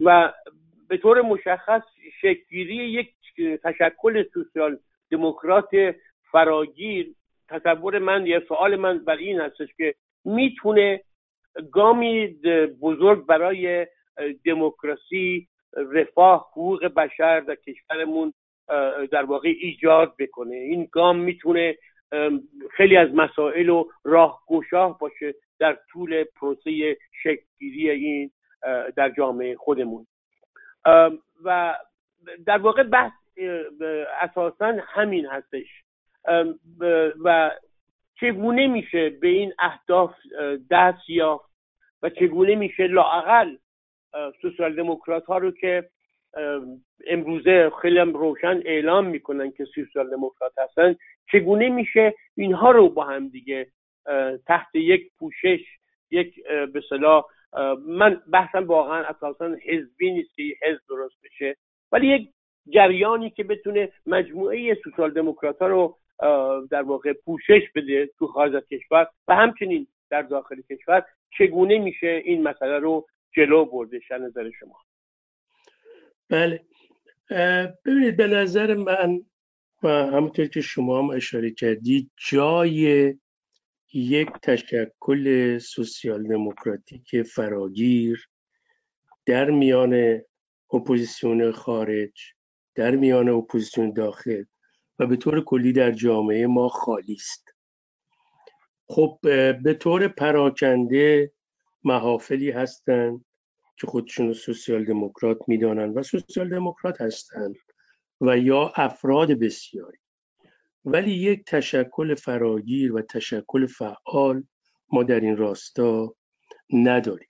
و 0.00 0.32
به 0.88 0.96
طور 0.96 1.22
مشخص 1.22 1.82
شکلگیری 2.20 2.74
یک 2.74 3.10
تشکل 3.62 4.24
سوسیال 4.34 4.78
دموکرات 5.10 5.70
فراگیر 6.32 7.14
تصور 7.48 7.98
من 7.98 8.26
یا 8.26 8.40
سوال 8.48 8.76
من 8.76 8.98
بر 8.98 9.16
این 9.16 9.40
هستش 9.40 9.68
که 9.76 9.94
می‌تونه 10.24 11.00
گامی 11.72 12.26
بزرگ 12.80 13.26
برای 13.26 13.86
دموکراسی 14.44 15.48
رفاه 15.76 16.48
حقوق 16.50 16.84
بشر 16.84 17.40
در 17.40 17.54
کشورمون 17.54 18.32
در 19.10 19.24
واقع 19.24 19.48
ایجاد 19.48 20.14
بکنه. 20.18 20.54
این 20.54 20.88
گام 20.92 21.18
می‌تونه 21.18 21.76
خیلی 22.70 22.96
از 22.96 23.14
مسائل 23.14 23.68
و 23.68 23.88
راهگشاه 24.04 24.98
باشه 24.98 25.34
در 25.58 25.78
طول 25.90 26.24
پروسه 26.24 26.96
شکلگیری 27.22 27.90
این 27.90 28.30
در 28.96 29.10
جامعه 29.10 29.56
خودمون. 29.56 30.06
و 31.44 31.78
در 32.46 32.58
واقع 32.58 32.82
بحث 32.82 33.12
اساسا 34.20 34.76
همین 34.86 35.26
هستش. 35.26 35.66
و 37.24 37.50
چگونه 38.20 38.66
میشه 38.66 39.10
به 39.10 39.28
این 39.28 39.52
اهداف 39.58 40.14
دست 40.70 41.10
یافت 41.10 41.50
و 42.02 42.10
چگونه 42.10 42.54
میشه 42.54 42.86
لاقل 42.86 43.56
سوسیال 44.42 44.74
دموکرات 44.74 45.24
ها 45.24 45.38
رو 45.38 45.50
که 45.50 45.88
امروزه 47.06 47.70
خیلی 47.82 47.98
هم 47.98 48.14
روشن 48.14 48.62
اعلام 48.64 49.06
می‌کنن 49.06 49.50
که 49.50 49.64
سوسیال 49.64 50.10
دموکرات 50.10 50.52
هستن 50.58 50.96
چگونه 51.32 51.68
میشه 51.68 52.14
اینها 52.36 52.70
رو 52.70 52.88
با 52.88 53.04
هم 53.04 53.28
دیگه 53.28 53.66
تحت 54.46 54.74
یک 54.74 55.10
پوشش 55.18 55.60
یک 56.10 56.44
به 56.44 56.82
من 57.86 58.22
بحثم 58.32 58.66
واقعا 58.66 59.04
اساسا 59.04 59.56
حزبی 59.66 60.10
نیست 60.10 60.30
حزب 60.62 60.80
درست 60.88 61.16
بشه 61.24 61.56
ولی 61.92 62.06
یک 62.06 62.30
جریانی 62.68 63.30
که 63.30 63.44
بتونه 63.44 63.92
مجموعه 64.06 64.74
سوسیال 64.84 65.10
دموکرات 65.10 65.58
ها 65.58 65.66
رو 65.66 65.96
در 66.70 66.82
واقع 66.82 67.12
پوشش 67.12 67.62
بده 67.74 68.10
تو 68.18 68.26
خارج 68.26 68.54
از 68.54 68.62
کشور 68.66 69.06
و 69.28 69.34
همچنین 69.34 69.86
در 70.10 70.22
داخل 70.22 70.56
کشور 70.70 71.04
چگونه 71.38 71.78
میشه 71.78 72.22
این 72.24 72.42
مسئله 72.42 72.78
رو 72.78 73.06
جلو 73.36 73.64
برده 73.64 74.00
نظر 74.10 74.50
شما. 74.50 74.76
بله. 76.28 76.64
ببینید 77.84 78.16
به 78.16 78.26
نظر 78.26 78.74
من 78.74 79.24
و 79.82 79.88
همونطور 79.88 80.46
که 80.46 80.60
شما 80.60 80.98
هم 80.98 81.10
اشاره 81.10 81.50
کردید 81.50 82.10
جای 82.30 83.14
یک 83.92 84.28
تشکل 84.42 85.58
سوسیال 85.58 86.22
دموکراتیک 86.22 87.22
فراگیر 87.22 88.28
در 89.26 89.50
میان 89.50 90.20
اپوزیسیون 90.72 91.52
خارج 91.52 92.20
در 92.74 92.96
میان 92.96 93.28
اپوزیسیون 93.28 93.92
داخل 93.92 94.44
و 94.98 95.06
به 95.06 95.16
طور 95.16 95.44
کلی 95.44 95.72
در 95.72 95.92
جامعه 95.92 96.46
ما 96.46 96.68
خالی 96.68 97.14
است. 97.14 97.54
خب 98.88 99.18
به 99.62 99.74
طور 99.74 100.08
پراکنده 100.08 101.32
محافلی 101.84 102.50
هستند 102.50 103.24
که 103.76 103.86
خودشون 103.86 104.32
سوسیال 104.32 104.84
دموکرات 104.84 105.38
می‌دانند 105.46 105.96
و 105.96 106.02
سوسیال 106.02 106.48
دموکرات 106.48 107.00
هستند 107.00 107.56
و 108.20 108.38
یا 108.38 108.72
افراد 108.76 109.32
بسیاری. 109.32 109.98
ولی 110.84 111.10
یک 111.10 111.44
تشکل 111.44 112.14
فراگیر 112.14 112.92
و 112.92 113.02
تشکل 113.02 113.66
فعال 113.66 114.44
ما 114.92 115.02
در 115.02 115.20
این 115.20 115.36
راستا 115.36 116.14
نداریم. 116.70 117.28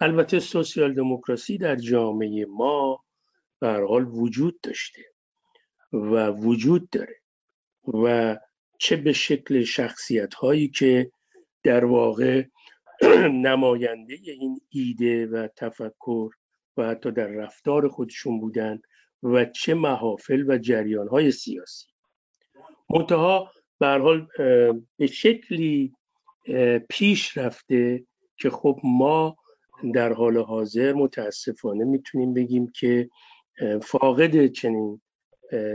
البته 0.00 0.38
سوسیال 0.40 0.94
دموکراسی 0.94 1.58
در 1.58 1.76
جامعه 1.76 2.46
ما 2.48 3.04
به 3.60 3.72
حال 3.72 4.04
وجود 4.04 4.60
داشته 4.60 5.02
و 5.92 6.30
وجود 6.30 6.90
داره 6.90 7.16
و 8.04 8.36
چه 8.78 8.96
به 8.96 9.12
شکل 9.12 9.64
شخصیت 9.64 10.34
هایی 10.34 10.68
که 10.68 11.10
در 11.62 11.84
واقع 11.84 12.44
نماینده 13.48 14.14
این 14.24 14.60
ایده 14.68 15.26
و 15.26 15.48
تفکر 15.56 16.30
و 16.76 16.88
حتی 16.88 17.10
در 17.10 17.26
رفتار 17.26 17.88
خودشون 17.88 18.40
بودن 18.40 18.80
و 19.22 19.44
چه 19.44 19.74
محافل 19.74 20.44
و 20.48 20.58
جریان 20.58 21.08
های 21.08 21.30
سیاسی. 21.30 21.86
منتها 22.90 23.52
به 23.78 23.86
حال 23.86 24.26
به 24.96 25.06
شکلی 25.06 25.94
پیش 26.88 27.38
رفته 27.38 28.04
که 28.36 28.50
خب 28.50 28.80
ما 28.84 29.36
در 29.94 30.12
حال 30.12 30.38
حاضر 30.38 30.92
متاسفانه 30.92 31.84
می‌تونیم 31.84 32.34
بگیم 32.34 32.72
که 32.74 33.08
فاقد 33.82 34.46
چنین 34.46 35.00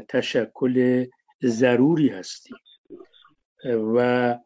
تشکل 0.09 1.05
ضروری 1.43 2.09
هستیم. 2.09 2.57
و 3.95 4.37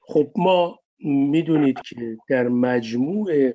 خب 0.00 0.32
ما 0.36 0.78
می‌دونید 0.98 1.78
که 1.80 2.16
در 2.28 2.48
مجموع 2.48 3.52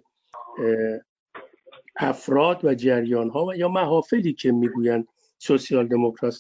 افراد 1.95 2.65
و 2.65 2.73
جریان 2.73 3.30
ها 3.30 3.45
و 3.45 3.56
یا 3.56 3.69
محافلی 3.69 4.34
که 4.34 4.51
می‌گویند 4.51 5.08
سوسیال 5.38 5.88
دموکرات 5.88 6.36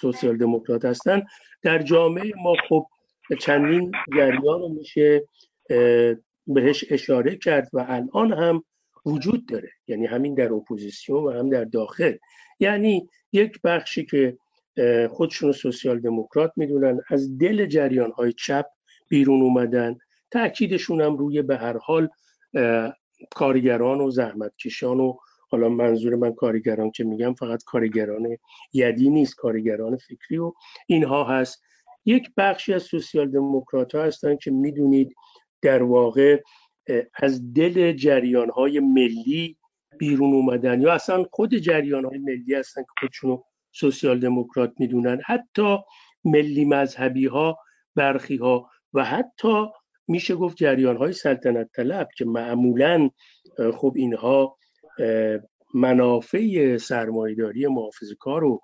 سوسیال 0.00 0.36
دموکرات 0.36 0.84
هستند 0.84 1.26
در 1.62 1.82
جامعه 1.82 2.32
ما 2.42 2.54
خب 2.68 2.86
چندین 3.40 3.92
جریان 4.16 4.60
رو 4.60 4.68
میشه 4.68 5.24
بهش 6.46 6.84
اشاره 6.90 7.36
کرد 7.36 7.68
و 7.72 7.86
الان 7.88 8.32
هم 8.32 8.64
وجود 9.06 9.46
داره. 9.46 9.70
یعنی 9.86 10.06
همین 10.06 10.34
در 10.34 10.52
اپوزیسیون 10.52 11.24
و 11.24 11.30
هم 11.30 11.50
در 11.50 11.64
داخل. 11.64 12.16
یعنی 12.60 13.08
یک 13.32 13.60
بخشی 13.64 14.06
که 14.06 14.36
خودشون 15.10 15.52
سوسیال 15.52 16.00
دموکرات 16.00 16.52
می‌دونن 16.56 17.00
از 17.08 17.38
دل 17.38 17.66
جریان 17.66 18.10
های 18.10 18.32
چپ 18.32 18.66
بیرون 19.08 19.42
اومدن. 19.42 19.98
تاکیدشون 20.32 21.00
هم 21.00 21.16
روی 21.16 21.42
به 21.42 21.56
هر 21.56 21.76
حال 21.76 22.08
کارگران 23.30 24.00
و 24.00 24.10
زحمتکشان 24.10 25.00
و 25.00 25.16
حالا 25.50 25.68
منظور 25.68 26.14
من 26.14 26.32
کارگران 26.32 26.90
که 26.90 27.04
میگم 27.04 27.34
فقط 27.34 27.64
کارگران 27.64 28.36
یدی 28.72 29.10
نیست 29.10 29.36
کارگران 29.36 29.96
فکری 29.96 30.38
و 30.38 30.52
اینها 30.86 31.24
هست. 31.24 31.62
یک 32.04 32.30
بخشی 32.36 32.74
از 32.74 32.82
سوسیال 32.82 33.30
دموکرات 33.30 33.94
ها 33.94 34.02
هستن 34.02 34.36
که 34.36 34.50
می‌دونید 34.50 35.14
در 35.62 35.82
واقع 35.82 36.42
از 37.14 37.52
دل 37.54 37.92
جریان 37.92 38.50
های 38.50 38.80
ملی 38.80 39.56
بیرون 39.98 40.32
اومدن 40.32 40.80
یا 40.80 40.92
اصلا 40.92 41.24
خود 41.32 41.54
جریان 41.54 42.04
های 42.04 42.18
ملی 42.18 42.54
هستن 42.54 42.82
که 42.82 42.88
خودشونو 43.00 43.42
سوسیال 43.72 44.20
دموکرات 44.20 44.72
می‌دونن 44.78 45.20
حتی 45.26 45.78
ملی 46.24 46.64
مذهبی 46.64 47.26
ها 47.26 47.58
برخی 47.94 48.36
ها 48.36 48.70
و 48.94 49.04
حتی 49.04 49.66
میشه 50.08 50.34
گفت 50.34 50.56
جریان 50.56 50.96
های 50.96 51.12
سلطنت 51.12 51.70
طلب 51.76 52.08
که 52.16 52.24
معمولا 52.24 53.10
خب 53.74 53.92
اینها 53.96 54.56
منافع 55.74 56.76
سرمایداری 56.76 57.66
محافظ 57.66 58.12
کار 58.18 58.40
رو 58.40 58.60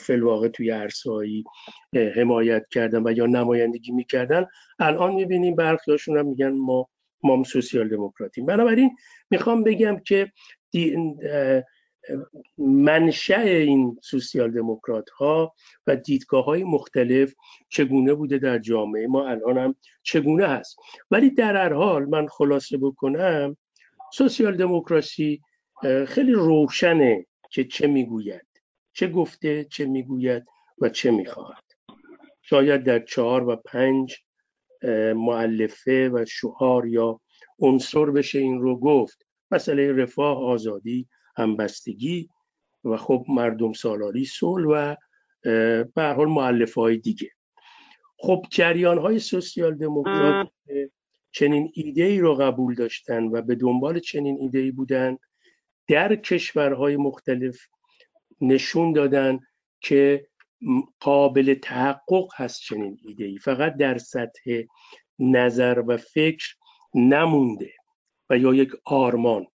فلواقع 0.00 0.48
توی 0.48 0.70
عرصهایی 0.70 1.44
حمایت 2.14 2.62
کردن 2.70 3.02
و 3.06 3.12
یا 3.12 3.26
نمایندگی 3.26 3.92
می‌کردن. 3.92 4.46
الان 4.78 5.14
می‌بینیم 5.14 5.54
برخی 5.54 5.90
هاشون 5.90 6.18
هم 6.18 6.26
میگن 6.26 6.50
ما 6.50 6.88
ما 7.22 7.44
سوسیال 7.44 7.88
دموکراتیم. 7.88 8.46
بنابراین 8.46 8.96
می‌خوام 9.30 9.64
بگم 9.64 9.96
که 10.06 10.32
منشأ 12.58 13.40
این 13.40 13.98
سوسیال 14.02 14.50
دموکرات 14.50 15.10
ها 15.10 15.54
و 15.86 15.96
دیدگاه 15.96 16.44
های 16.44 16.64
مختلف 16.64 17.34
چگونه 17.68 18.14
بوده 18.14 18.38
در 18.38 18.58
جامعه 18.58 19.06
ما 19.06 19.28
الان 19.28 19.58
هم 19.58 19.74
چگونه 20.02 20.46
هست. 20.46 20.76
ولی 21.10 21.30
در 21.30 21.56
هر 21.56 21.72
حال 21.72 22.04
من 22.04 22.26
خلاصه 22.26 22.78
بکنم 22.78 23.56
سوسیال 24.12 24.56
دموکراسی 24.56 25.42
خیلی 26.06 26.32
روشنه 26.32 27.26
که 27.50 27.64
چه 27.64 27.86
می‌گوید 27.86 28.46
چه 28.92 29.08
گفته 29.08 29.64
چه 29.64 29.86
می‌گوید 29.86 30.44
و 30.78 30.88
چه 30.88 31.10
می‌خواهد. 31.10 31.64
شاید 32.42 32.84
در 32.84 32.98
چهار 32.98 33.48
و 33.48 33.56
پنج 33.56 34.16
معلفه 35.14 36.10
و 36.12 36.24
شعار 36.24 36.86
یا 36.86 37.20
عنصر 37.58 38.04
بشه 38.04 38.38
این 38.38 38.60
رو 38.60 38.80
گفت. 38.80 39.26
مسئله 39.50 39.92
رفاه 39.92 40.44
آزادی 40.44 41.08
همبستگی 41.38 42.28
و 42.84 42.96
خب 42.96 43.24
مردم 43.28 43.72
سالاری 43.72 44.24
صلح 44.24 44.66
و 44.68 44.96
به 45.94 46.02
حال 46.16 46.28
معلفه 46.28 46.80
های 46.80 46.98
دیگه. 46.98 47.30
خب 48.18 48.46
جریان 48.50 48.98
های 48.98 49.18
سوسیال 49.18 49.74
دموکرات 49.74 50.48
چنین 51.32 51.72
ایده 51.74 52.04
ای 52.04 52.20
رو 52.20 52.34
قبول 52.34 52.74
داشتن 52.74 53.24
و 53.24 53.42
به 53.42 53.54
دنبال 53.54 53.98
چنین 53.98 54.38
ایده 54.40 54.58
ای 54.58 54.70
بودن 54.70 55.18
در 55.88 56.16
کشورهای 56.16 56.96
مختلف 56.96 57.66
نشون 58.40 58.92
دادن 58.92 59.40
که 59.80 60.26
قابل 61.00 61.54
تحقق 61.54 62.28
هست 62.36 62.60
چنین 62.60 62.98
ایده 63.04 63.24
ای 63.24 63.38
فقط 63.38 63.76
در 63.76 63.98
سطح 63.98 64.62
نظر 65.18 65.82
و 65.86 65.96
فکر 65.96 66.56
نمونده 66.94 67.72
و 68.30 68.38
یا 68.38 68.54
یک 68.54 68.70
آرمان. 68.84 69.46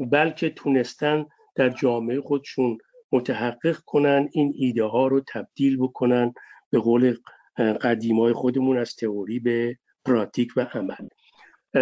بلکه 0.00 0.50
تونستن 0.50 1.26
در 1.54 1.70
جامعه 1.70 2.20
خودشون 2.20 2.78
متحقق 3.12 3.78
کنن 3.86 4.28
این 4.32 4.52
ایده 4.56 4.84
ها 4.84 5.06
رو 5.06 5.20
تبدیل 5.28 5.76
بکنن 5.76 6.34
به 6.70 6.78
قول 6.78 7.16
قدیمای 7.56 8.32
خودمون 8.32 8.78
از 8.78 8.96
تئوری 8.96 9.38
به 9.38 9.78
پراتیک 10.04 10.52
و 10.56 10.60
عمل. 10.60 11.08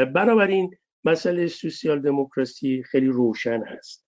بنابراین 0.05 0.75
مسئله 1.05 1.47
سوسیال 1.47 2.01
دموکراسی 2.01 2.83
خیلی 2.83 3.07
روشن 3.07 3.63
هست 3.63 4.07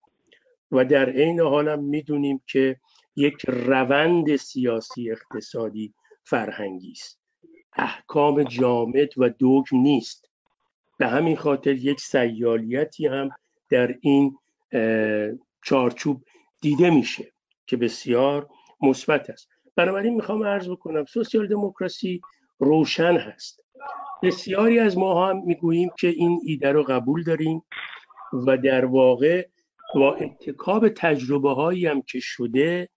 و 0.72 0.84
در 0.84 1.10
عین 1.10 1.40
حالم 1.40 1.84
می‌دونیم 1.84 2.42
که 2.46 2.76
یک 3.16 3.44
روند 3.48 4.36
سیاسی 4.36 5.10
اقتصادی 5.10 5.94
فرهنگی 6.24 6.90
است. 6.90 7.20
احکام 7.72 8.42
جامد 8.42 9.08
و 9.16 9.28
دوگم 9.28 9.78
نیست. 9.78 10.30
به 10.98 11.08
همین 11.08 11.36
خاطر 11.36 11.72
یک 11.72 12.00
سیالیتی 12.00 13.06
هم 13.06 13.30
در 13.70 13.94
این 14.00 14.38
چارچوب 15.64 16.24
دیده 16.60 16.90
میشه 16.90 17.32
که 17.66 17.76
بسیار 17.76 18.48
مثبت 18.82 19.30
است. 19.30 19.48
بنابراین 19.76 20.14
می‌خوام 20.14 20.44
عرض 20.44 20.68
بکنم 20.68 21.04
سوسیال 21.04 21.48
دموکراسی 21.48 22.20
روشن 22.58 23.16
هست. 23.16 23.64
بسیاری 24.22 24.78
از 24.78 24.98
ما 24.98 25.28
هم 25.28 25.42
می‌گوییم 25.44 25.90
که 25.98 26.08
این 26.08 26.40
ایده 26.44 26.72
رو 26.72 26.82
قبول 26.82 27.22
داریم 27.22 27.62
و 28.46 28.56
در 28.56 28.84
واقع 28.84 29.48
با 29.94 30.14
اتکاب 30.14 30.88
تجربه 30.88 31.50
هایی 31.50 31.86
هم 31.86 32.02
که 32.02 32.20
شده 32.20 32.88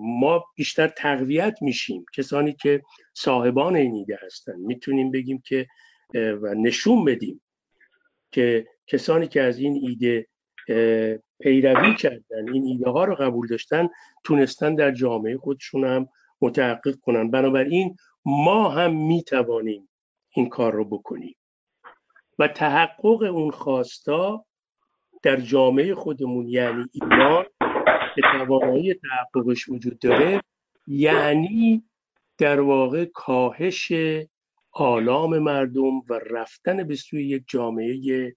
ما 0.00 0.44
بیشتر 0.56 0.88
تقویت 0.88 1.58
میشیم. 1.60 2.04
کسانی 2.14 2.52
که 2.52 2.82
صاحبان 3.14 3.76
این 3.76 3.94
ایده 3.94 4.18
هستن. 4.22 4.56
می‌تونیم 4.56 5.10
بگیم 5.10 5.42
که 5.46 5.66
و 6.14 6.54
نشون 6.54 7.04
بدیم 7.04 7.40
که 8.32 8.66
کسانی 8.88 9.28
که 9.28 9.42
از 9.42 9.58
این 9.58 9.80
ایده 9.82 10.26
پیروی 11.40 11.94
کردن 11.94 12.52
این 12.52 12.64
ایده 12.64 12.90
ها 12.90 13.04
رو 13.04 13.14
قبول 13.14 13.46
داشتن 13.46 13.88
تونستن 14.24 14.74
در 14.74 14.90
جامعه 14.90 15.36
خودشون 15.36 15.84
هم 15.84 16.08
متحقق 16.40 16.94
کنن. 17.02 17.30
بنابراین 17.30 17.96
ما 18.24 18.68
هم 18.68 18.96
می‌توانیم 18.96 19.88
این 20.30 20.48
کار 20.48 20.72
رو 20.72 20.84
بکنیم. 20.84 21.36
و 22.38 22.48
تحقق 22.48 23.22
اون 23.22 23.50
خواستا 23.50 24.44
در 25.22 25.36
جامعه 25.36 25.94
خودمون 25.94 26.48
یعنی 26.48 26.84
ایمان 26.92 27.44
که 28.14 28.22
توانایی 28.22 28.94
تحققش 28.94 29.68
وجود 29.68 29.98
داره 29.98 30.42
یعنی 30.86 31.84
در 32.38 32.60
واقع 32.60 33.04
کاهش 33.04 33.92
آلام 34.72 35.38
مردم 35.38 35.98
و 35.98 36.20
رفتن 36.30 36.84
به 36.84 36.94
سوی 36.94 37.28
یک 37.28 37.44
جامعه 37.46 38.34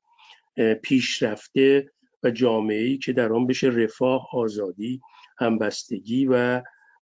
پیشرفته 0.84 1.92
و 2.24 2.32
جامعه 2.32 2.82
ای 2.84 2.98
که 2.98 3.14
در 3.14 3.34
آن 3.34 3.48
بشه 3.48 3.68
رفاه 3.68 4.28
آزادی 4.34 5.02
همبستگی 5.38 6.26
و 6.26 6.62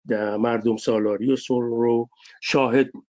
در 0.08 0.36
مردم 0.36 0.76
سالاری 0.76 1.32
و 1.32 1.36
سر 1.36 1.60
رو 1.60 2.08
شاهد 2.42 2.92
بود. 2.92 3.06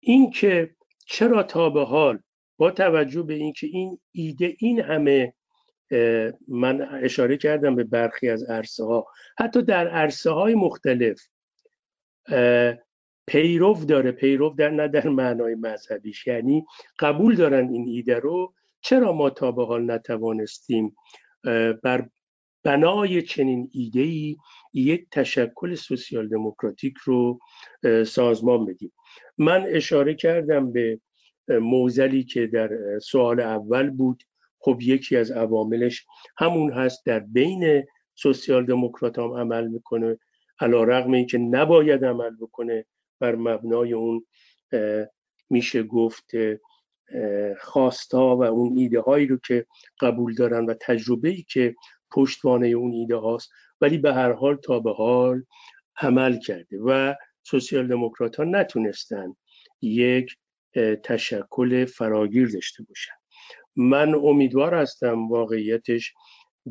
این 0.00 0.30
که 0.30 0.74
چرا 1.06 1.42
تا 1.42 1.70
به 1.70 1.84
حال 1.84 2.18
با 2.56 2.70
توجه 2.70 3.22
به 3.22 3.34
اینکه 3.34 3.66
این 3.66 3.98
ایده 4.12 4.56
این 4.58 4.80
همه 4.80 5.34
من 6.48 6.80
اشاره 7.02 7.36
کردم 7.36 7.74
به 7.74 7.84
برخی 7.84 8.28
از 8.28 8.44
عرصه 8.44 8.84
ها 8.84 9.06
حتی 9.38 9.62
در 9.62 9.88
عرصه 9.88 10.30
های 10.30 10.54
مختلف 10.54 11.20
پیرو 13.26 13.84
داره. 13.88 14.12
پیرو 14.12 14.54
در 14.58 14.70
نه 14.70 14.88
در 14.88 15.08
معنای 15.08 15.54
مذهبیش. 15.54 16.26
یعنی 16.26 16.66
قبول 16.98 17.34
دارن 17.36 17.68
این 17.68 17.88
ایده 17.88 18.18
رو 18.18 18.54
چرا 18.84 19.12
ما 19.12 19.30
تا 19.30 19.52
به 19.52 19.66
حال 19.66 19.90
نتوانستیم 19.90 20.96
بر 21.82 22.08
بنای 22.64 23.22
چنین 23.22 23.70
ایده 23.72 24.00
ای 24.00 24.36
یک 24.72 25.06
تشکل 25.10 25.74
سوسیال 25.74 26.28
دموکراتیک 26.28 26.94
رو 26.96 27.38
سازمان 28.06 28.66
بدیم؟ 28.66 28.92
من 29.38 29.66
اشاره 29.68 30.14
کردم 30.14 30.72
به 30.72 31.00
موزلی 31.48 32.24
که 32.24 32.46
در 32.46 32.98
سوال 32.98 33.40
اول 33.40 33.90
بود. 33.90 34.22
خب 34.58 34.78
یکی 34.80 35.16
از 35.16 35.30
عواملش 35.30 36.06
همون 36.38 36.72
هست 36.72 37.06
در 37.06 37.20
بین 37.20 37.84
سوسیال 38.14 38.66
دموکرات 38.66 39.18
هم 39.18 39.32
عمل 39.32 39.68
می‌کنه 39.68 40.18
علا 40.60 40.84
رقم 40.84 41.12
این 41.12 41.26
که 41.26 41.38
نباید 41.38 42.04
عمل 42.04 42.36
بکنه 42.40 42.86
بر 43.20 43.34
مبنای 43.34 43.92
اون 43.92 44.26
میشه 45.50 45.82
گفت 45.82 46.30
خواستا 47.60 48.36
و 48.36 48.42
اون 48.42 48.78
ایده 48.78 49.00
هایی 49.00 49.26
رو 49.26 49.38
که 49.46 49.66
قبول 50.00 50.34
دارن 50.34 50.66
و 50.66 50.74
تجربه 50.80 51.28
ای 51.28 51.44
که 51.48 51.74
پشتوانه 52.10 52.66
اون 52.66 52.92
ایده 52.92 53.16
هاست 53.16 53.50
ولی 53.80 53.98
به 53.98 54.14
هر 54.14 54.32
حال 54.32 54.56
تا 54.56 54.80
به 54.80 54.92
حال 54.92 55.44
عمل 56.00 56.38
کرده 56.38 56.78
و 56.84 57.14
سوسیال 57.42 57.88
دموکرات 57.88 58.36
ها 58.36 58.44
نتونستن 58.44 59.36
یک 59.82 60.36
تشکل 61.02 61.84
فراگیر 61.84 62.48
داشته 62.48 62.82
باشن. 62.82 63.12
من 63.76 64.14
امیدوار 64.14 64.74
هستم 64.74 65.28
واقعیتش 65.28 66.14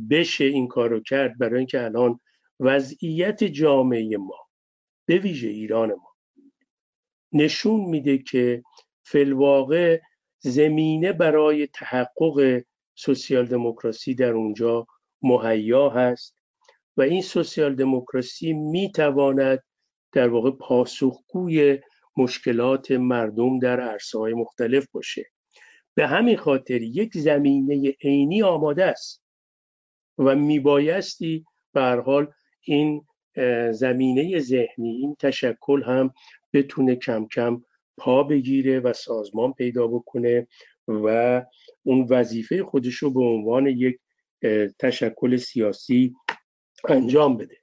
بشه 0.10 0.46
این 0.46 0.68
کارو 0.68 1.00
کرد 1.00 1.38
برای 1.38 1.58
اینکه 1.58 1.84
الان 1.84 2.20
وضعیت 2.60 3.44
جامعه 3.44 4.18
ما 4.18 4.48
به 5.06 5.18
ویژه 5.18 5.48
ایران 5.48 5.90
ما 5.90 6.16
نشون 7.34 7.80
میده 7.80 8.18
که 8.18 8.64
فلواقع 9.04 10.00
زمینه 10.44 11.14
برای 11.14 11.68
تحقق 11.68 12.62
سوسیال 12.96 13.46
دموکراسی 13.46 14.16
در 14.16 14.32
اونجا 14.32 14.88
مهیا 15.22 15.90
هست 15.90 16.36
و 16.98 17.02
این 17.02 17.22
سوسیال 17.22 17.76
دموکراسی 17.76 18.54
می‌تواند 18.54 19.64
در 20.12 20.30
واقع 20.30 20.52
پاسخگوی 20.52 21.80
مشکلات 22.18 22.92
مردم 22.92 23.60
در 23.60 23.80
عرصه 23.80 24.20
های 24.20 24.34
مختلف 24.34 24.88
باشه. 24.92 25.26
به 25.96 26.08
همین 26.08 26.38
خاطر 26.38 26.82
یک 26.82 27.18
زمینه 27.18 27.96
عینی 28.02 28.44
آماده 28.44 28.86
است 28.86 29.24
و 30.18 30.36
میبایستی 30.36 31.46
به 31.74 32.04
حال 32.06 32.28
این 32.62 33.06
زمینه 33.72 34.40
ذهنی 34.40 34.90
این 34.90 35.16
تشکل 35.20 35.84
هم 35.84 36.14
بتونه 36.54 36.96
کم 36.96 37.28
کم 37.28 37.64
پا 37.98 38.24
بگیره 38.24 38.80
و 38.80 38.94
سازمان 38.94 39.54
پیدا 39.54 39.88
بکنه 39.88 40.48
و 40.88 41.42
اون 41.84 42.08
وظیفه 42.10 42.64
خودش 42.64 42.96
رو 42.96 43.12
به 43.12 43.22
عنوان 43.22 43.68
یک 43.68 44.00
تشکل 44.80 45.38
سیاسی 45.38 46.16
انجام 46.90 47.38
بده. 47.38 47.58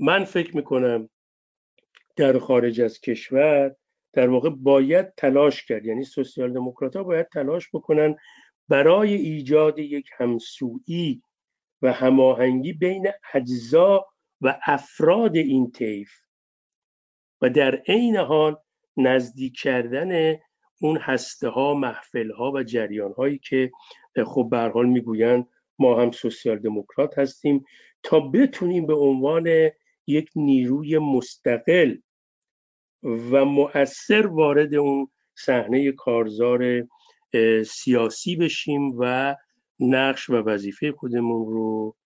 من 0.00 0.24
فکر 0.24 0.56
می‌کنم 0.56 1.08
در 2.16 2.38
خارج 2.38 2.80
از 2.80 3.00
کشور 3.00 3.76
در 4.12 4.28
واقع 4.28 4.50
باید 4.50 5.14
تلاش 5.16 5.64
کرد 5.64 5.86
یعنی 5.86 6.04
سوسیال 6.04 6.52
دموکرات 6.52 6.96
باید 6.96 7.28
تلاش 7.28 7.68
بکنن 7.72 8.16
برای 8.68 9.14
ایجاد 9.14 9.78
یک 9.78 10.10
همسویی 10.16 11.22
و 11.82 11.92
هماهنگی 11.92 12.72
بین 12.72 13.08
اجزا 13.34 14.06
و 14.40 14.60
افراد 14.66 15.36
این 15.36 15.70
طیف. 15.70 16.10
و 17.40 17.50
در 17.50 17.74
عین 17.74 18.16
حال 18.16 18.56
نزدیک 18.96 19.56
کردن 19.62 20.36
اون 20.80 20.98
هسته 21.00 21.48
ها 21.48 21.74
محفل 21.74 22.30
ها 22.30 22.52
و 22.52 22.62
جریان 22.62 23.12
هایی 23.12 23.38
که 23.38 23.70
خب 24.26 24.48
به 24.50 24.58
حال 24.58 24.86
می‌گویند 24.86 25.46
ما 25.78 26.02
هم 26.02 26.10
سوسیال 26.10 26.58
دموکرات 26.58 27.18
هستیم 27.18 27.64
تا 28.02 28.20
بتونیم 28.20 28.86
به 28.86 28.94
عنوان 28.94 29.70
یک 30.06 30.30
نیروی 30.36 30.98
مستقل 30.98 31.96
و 33.02 33.44
مؤثر 33.44 34.26
وارد 34.26 34.74
اون 34.74 35.08
صحنه 35.34 35.92
کارزار 35.92 36.88
سیاسی 37.66 38.36
بشیم 38.36 38.92
و 38.98 39.36
نقش 39.80 40.30
و 40.30 40.34
وظیفه 40.34 40.92
خودمون 40.92 41.46
رو 41.46 41.96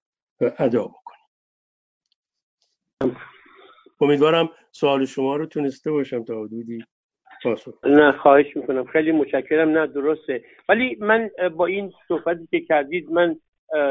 ادا 0.58 0.90
امیدوارم 4.00 4.50
سوال 4.72 5.04
شما 5.04 5.36
رو 5.36 5.46
تونسته 5.46 5.90
باشم 5.90 6.24
تا 6.24 6.42
حدودی 6.42 6.84
نه 7.84 8.12
خواهش 8.12 8.56
می‌کنم. 8.56 8.84
خیلی 8.84 9.12
متشکرم. 9.12 9.68
نه 9.68 9.86
درسته. 9.86 10.44
ولی 10.68 10.96
من 11.00 11.30
با 11.56 11.66
این 11.66 11.92
صحبتی 12.08 12.46
که 12.50 12.60
کردید 12.60 13.10
من 13.10 13.36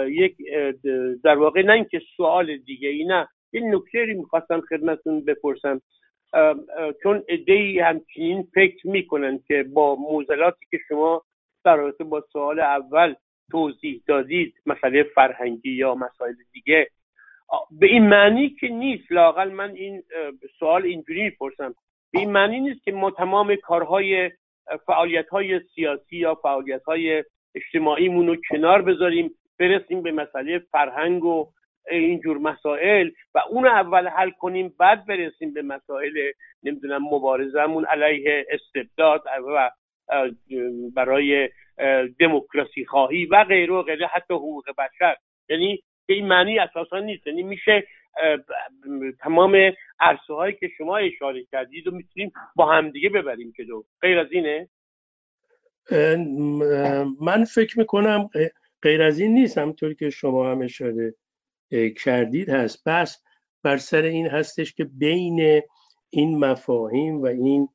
یک 0.08 0.38
در 1.24 1.38
واقع 1.38 1.62
نه 1.62 1.74
اینکه 1.74 2.02
سوال 2.18 2.58
دیگه 2.58 2.90
ای 2.90 3.06
نه. 3.06 3.28
یه 3.54 3.62
نکته 3.62 4.06
می‌خواستم 4.06 4.62
خدمتتون 4.62 5.26
بپرسم. 5.26 5.82
چون 7.04 7.24
ای 7.48 7.80
همچنین 7.80 8.48
فکر 8.56 8.88
می‌کنن 8.88 9.40
که 9.48 9.64
با 9.64 9.96
موزلاتی 9.96 10.66
که 10.72 10.80
شما 10.88 11.24
در 11.64 11.76
رابطه 11.76 12.04
با 12.04 12.22
سوال 12.34 12.60
اول 12.60 13.14
توضیح 13.52 14.02
دادید 14.08 14.54
مسئله 14.66 15.04
فرهنگی 15.04 15.72
یا 15.72 15.96
مسائل 15.96 16.34
دیگه 16.54 16.90
به 17.72 17.88
این 17.88 18.08
معنی 18.08 18.50
که 18.50 18.68
نیست 18.68 19.12
لاقل 19.12 19.50
من 19.52 19.72
این 19.72 20.04
سوال 20.60 20.84
اینجوری 20.84 21.24
می‌پرسم. 21.24 21.76
به 22.14 22.20
این 22.20 22.32
معنی 22.32 22.60
نیست 22.60 22.84
که 22.84 22.92
ما 22.92 23.12
تمام 23.12 23.56
کارهای 23.56 24.32
فعالیت 24.86 25.30
های 25.30 25.62
سیاسی 25.76 26.18
یا 26.18 26.36
فعالیت 26.36 26.84
های 26.84 27.24
اجتماعیمون 27.56 28.28
رو 28.28 28.36
کنار 28.50 28.82
بذاریم 28.82 29.32
برسیم 29.60 30.02
به 30.02 30.12
مسئله 30.12 30.60
فرهنگ 30.60 31.26
و 31.26 31.52
اینجور 31.92 32.38
مسائل 32.38 33.10
و 33.36 33.42
اون 33.50 33.68
اول 33.68 34.08
حل 34.08 34.30
کنیم 34.30 34.74
بعد 34.80 35.06
برسیم 35.06 35.54
به 35.54 35.62
مسائل 35.62 36.32
نمی‌دونم 36.64 37.02
مبارزمون 37.04 37.86
علیه 37.86 38.46
استبداد 38.50 39.24
و 39.48 39.72
برای 40.96 41.50
دموکراسی 42.20 42.86
خواهی 42.86 43.26
و 43.26 43.44
غیره 43.44 43.74
و 43.74 43.82
غیره 43.82 44.08
حتی 44.08 44.34
حقوق 44.34 44.66
بشر. 44.78 45.16
یعنی 45.50 45.84
به 46.06 46.14
این 46.14 46.28
معنی 46.28 46.60
اساسا 46.60 47.00
نیست. 47.00 47.28
یعنی 47.28 47.44
میشه 47.44 47.88
تمام 49.20 49.56
عرصه 50.00 50.34
هایی 50.34 50.56
که 50.60 50.70
شما 50.78 50.98
اشاره 50.98 51.46
کردید 51.52 51.88
و 51.88 51.92
می‌تونیم 51.92 52.32
با 52.56 52.72
همدیگه 52.72 53.10
ببریم 53.10 53.54
که 53.58 53.64
دو 53.64 53.86
غیر 54.02 54.20
از 54.20 54.28
اینه؟ 54.32 54.70
من 57.22 57.44
فکر 57.44 57.80
می‌کنم 57.80 58.30
غیر 58.82 59.02
از 59.02 59.20
این 59.20 59.34
نیست. 59.34 59.58
همطور 59.58 59.94
که 59.94 60.10
شما 60.10 60.52
هم 60.52 60.62
اشاره 60.62 61.16
کردید 62.04 62.50
هست. 62.50 62.90
بس 62.90 63.24
بر 63.64 63.78
سر 63.78 64.02
این 64.02 64.28
هستش 64.28 64.74
که 64.74 64.84
بین 64.84 65.62
این 66.10 66.38
مفاهیم 66.38 67.22
و 67.22 67.26
این 67.26 67.70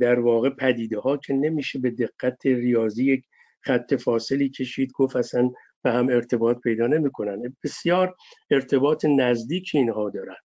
در 0.00 0.20
واقع 0.20 0.50
پدیده 0.50 0.98
ها 0.98 1.16
که 1.16 1.34
نمیشه 1.34 1.78
به 1.78 1.90
دقت 1.90 2.46
ریاضی 2.46 3.12
یک 3.12 3.24
خط 3.60 3.94
فاصلی 3.94 4.48
کشید 4.48 4.92
گفت 4.92 5.16
اصلا 5.16 5.50
به 5.84 5.92
هم 5.92 6.08
ارتباط 6.08 6.60
پیدا 6.60 6.86
نمی‌کنن. 6.86 7.56
بسیار 7.64 8.16
ارتباط 8.50 9.04
نزدیک 9.04 9.70
اینها 9.74 10.10
دارن. 10.10 10.36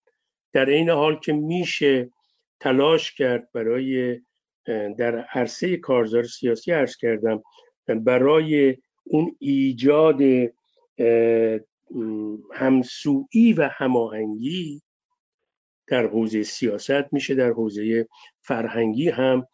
در 0.53 0.67
این 0.67 0.91
حال 0.91 1.21
که 1.21 1.33
میشه 1.33 2.11
تلاش 2.61 3.13
کرد 3.13 3.49
برای 3.53 4.21
در 4.99 5.19
عرصه 5.19 5.77
کارزار 5.77 6.23
سیاسی 6.23 6.73
عرض 6.73 6.97
کردم 6.97 7.43
برای 7.89 8.77
اون 9.05 9.37
ایجاد 9.39 10.21
همسویی 12.55 13.53
و 13.57 13.71
هماهنگی 13.73 14.83
در 15.87 16.07
حوزه 16.07 16.43
سیاست 16.43 17.13
میشه 17.13 17.35
در 17.35 17.51
حوزه 17.51 18.09
فرهنگی 18.41 19.09
هم 19.09 19.47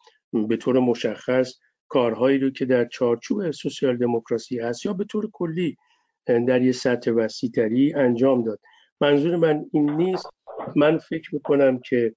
به 0.47 0.57
طور 0.57 0.79
مشخص 0.79 1.53
کارهایی 1.87 2.37
رو 2.37 2.49
که 2.49 2.65
در 2.65 2.85
چارچوب 2.85 3.51
سوسیال 3.51 3.97
دموکراسی 3.97 4.59
هست 4.59 4.85
یا 4.85 4.93
به 4.93 5.03
طور 5.03 5.29
کلی 5.33 5.77
در 6.25 6.61
یه 6.61 6.71
سطح 6.71 7.11
وسیعتری 7.11 7.93
انجام 7.93 8.43
داد. 8.43 8.59
منظور 9.01 9.35
من 9.35 9.65
این 9.71 9.89
نیست. 9.89 10.29
من 10.75 10.97
فکر 10.97 11.35
می‌کنم 11.35 11.79
که 11.79 12.15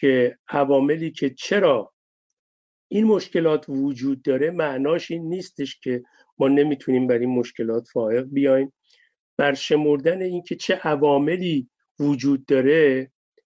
که 0.00 0.38
عواملی 0.48 1.10
که 1.10 1.30
چرا 1.30 1.92
این 2.88 3.04
مشکلات 3.04 3.64
وجود 3.68 4.22
داره 4.22 4.50
معناش 4.50 5.10
این 5.10 5.28
نیستش 5.28 5.80
که 5.80 6.02
ما 6.38 6.48
نمی‌تونیم 6.48 7.06
بر 7.06 7.18
این 7.18 7.30
مشکلات 7.30 7.88
فائق 7.92 8.24
بیایم. 8.24 8.72
برشمردن 9.36 10.22
اینکه 10.22 10.56
چه 10.56 10.74
عواملی 10.74 11.70
وجود 11.98 12.46
داره 12.46 13.10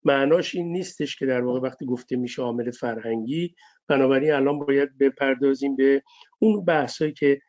معناش 0.04 0.54
این 0.54 0.72
نیستش 0.72 1.16
که 1.16 1.26
در 1.26 1.40
واقع 1.40 1.60
وقتی 1.60 1.86
گفته 1.86 2.16
میشه 2.16 2.42
عامل 2.42 2.70
فرهنگی 2.70 3.54
بنابراین 3.88 4.32
الان 4.32 4.58
باید 4.58 4.98
بپردازیم 4.98 5.76
به 5.76 6.02
اون 6.38 6.64
بحثایی 6.64 7.12
که 7.12 7.40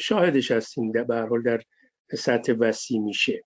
شاهدش 0.00 0.50
هستیم 0.50 0.92
به 0.92 1.16
حال 1.16 1.42
در 1.42 1.60
سطح 2.14 2.52
وسیع 2.52 3.00
میشه 3.00 3.42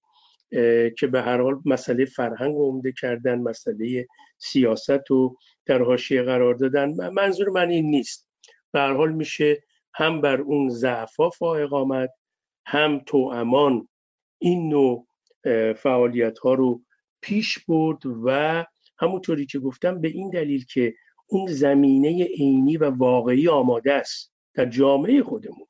که 0.98 1.06
به 1.12 1.22
هر 1.22 1.40
حال 1.40 1.60
مسئله 1.64 2.04
فرهنگ 2.04 2.56
و 2.56 2.70
عمده 2.70 2.92
کردن 2.92 3.38
مسئله 3.38 4.06
سیاست 4.38 5.10
و 5.10 5.36
در 5.66 5.82
حاشیه 5.82 6.22
قرار 6.22 6.54
دادن. 6.54 7.10
منظور 7.10 7.48
من 7.48 7.70
این 7.70 7.90
نیست. 7.90 8.28
به 8.72 8.80
هر 8.80 8.92
حال 8.92 9.12
میشه 9.12 9.62
هم 9.94 10.20
بر 10.20 10.40
اون 10.40 10.68
ضعفا 10.68 11.30
فائق 11.30 11.74
آمد 11.74 12.10
هم 12.66 13.02
تو 13.06 13.30
امان 13.32 13.88
این 14.38 14.68
نوع 14.68 15.06
فعالیت 15.76 16.38
ها 16.38 16.54
رو 16.54 16.82
پیش 17.20 17.58
برد 17.58 17.98
و 18.24 18.64
همونطوری 18.98 19.46
که 19.46 19.58
گفتم 19.58 20.00
به 20.00 20.08
این 20.08 20.30
دلیل 20.30 20.64
که 20.64 20.94
اون 21.26 21.46
زمینه 21.46 22.24
عینی 22.24 22.76
و 22.76 22.90
واقعی 22.90 23.48
آماده 23.48 23.92
است 23.92 24.32
در 24.54 24.66
جامعه 24.66 25.22
خودمون 25.22 25.66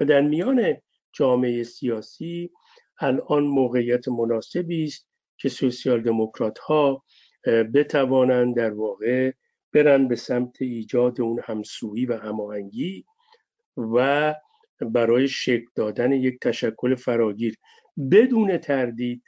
و 0.00 0.04
در 0.04 0.20
میان 0.20 0.76
جامعه 1.12 1.62
سیاسی 1.62 2.50
الان 3.00 3.44
موقعیت 3.44 4.08
مناسبی 4.08 4.84
است 4.84 5.08
که 5.36 5.48
سوسیال 5.48 6.02
دموکرات 6.02 6.58
ها 6.58 7.04
بتوانند 7.46 8.56
در 8.56 8.74
واقع 8.74 9.32
برن 9.72 10.08
به 10.08 10.16
سمت 10.16 10.62
ایجاد 10.62 11.20
اون 11.20 11.40
همسویی 11.44 12.06
و 12.06 12.16
هماهنگی 12.16 13.04
و 13.76 14.34
برای 14.80 15.28
شکل 15.28 15.66
دادن 15.74 16.12
یک 16.12 16.38
تشکل 16.40 16.94
فراگیر 16.94 17.56
بدون 18.10 18.58
تردید 18.58 19.22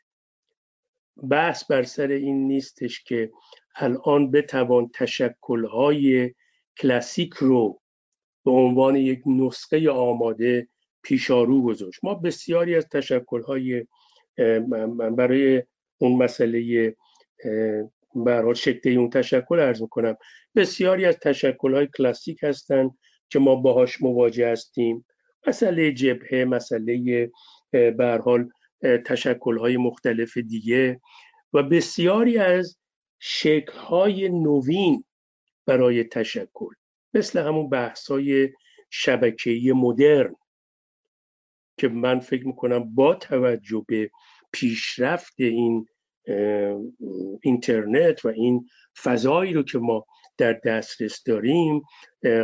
بحث 1.31 1.65
بر 1.65 1.83
سر 1.83 2.09
این 2.09 2.49
نیستش 2.49 3.05
که 3.05 3.33
الان 3.77 4.31
بتوان 4.31 4.91
تشکلهای 4.95 6.35
کلاسیک 6.79 7.35
رو 7.35 7.81
به 8.45 8.51
عنوان 8.51 8.97
یک 8.97 9.23
نسخه 9.27 9.91
آماده 9.91 10.69
پیشارو 11.03 11.63
گذاشت. 11.63 12.05
ما 12.05 12.15
بسیاری 12.15 12.77
از 12.77 12.89
تشکلهای 12.89 13.87
برای 15.17 15.63
اون 15.99 16.23
مسئله 16.23 16.97
برای 18.15 18.55
شکل 18.55 18.99
اون 18.99 19.11
تشکل 19.11 19.61
ارز 19.61 19.83
می‌کنم 19.83 20.17
بسیاری 20.57 21.05
از 21.05 21.19
تشکلهای 21.19 21.89
کلاسیک 21.99 22.39
هستند 22.43 22.99
که 23.29 23.39
ما 23.39 23.55
باهاش 23.55 24.03
مواجه 24.03 24.53
هستیم. 24.53 25.07
مسئله 25.47 25.93
جبهه 25.93 26.45
مسئله 26.45 27.31
به 27.71 28.21
حال 28.25 28.49
تشکلهای 28.85 29.77
مختلف 29.77 30.37
دیگه 30.37 31.01
و 31.53 31.63
بسیاری 31.63 32.39
از 32.39 32.79
شکلهای 33.19 34.29
نوین 34.29 35.05
برای 35.67 36.05
تشکل 36.05 36.75
مثل 37.15 37.39
همون 37.39 37.69
بحثای 37.69 38.51
شبکه‌ای 38.91 39.73
مدرن 39.73 40.35
که 41.79 41.89
من 41.89 42.21
فکر 42.21 42.47
می‌کنم 42.47 42.95
با 42.95 43.15
توجه 43.15 43.85
به 43.89 44.11
پیشرفت 44.53 45.35
این 45.39 45.87
اینترنت 47.43 48.25
و 48.25 48.29
این 48.29 48.69
فضایی 49.03 49.53
رو 49.53 49.63
که 49.63 49.79
ما 49.79 50.07
در 50.39 50.53
دسترس 50.53 51.23
داریم 51.27 51.83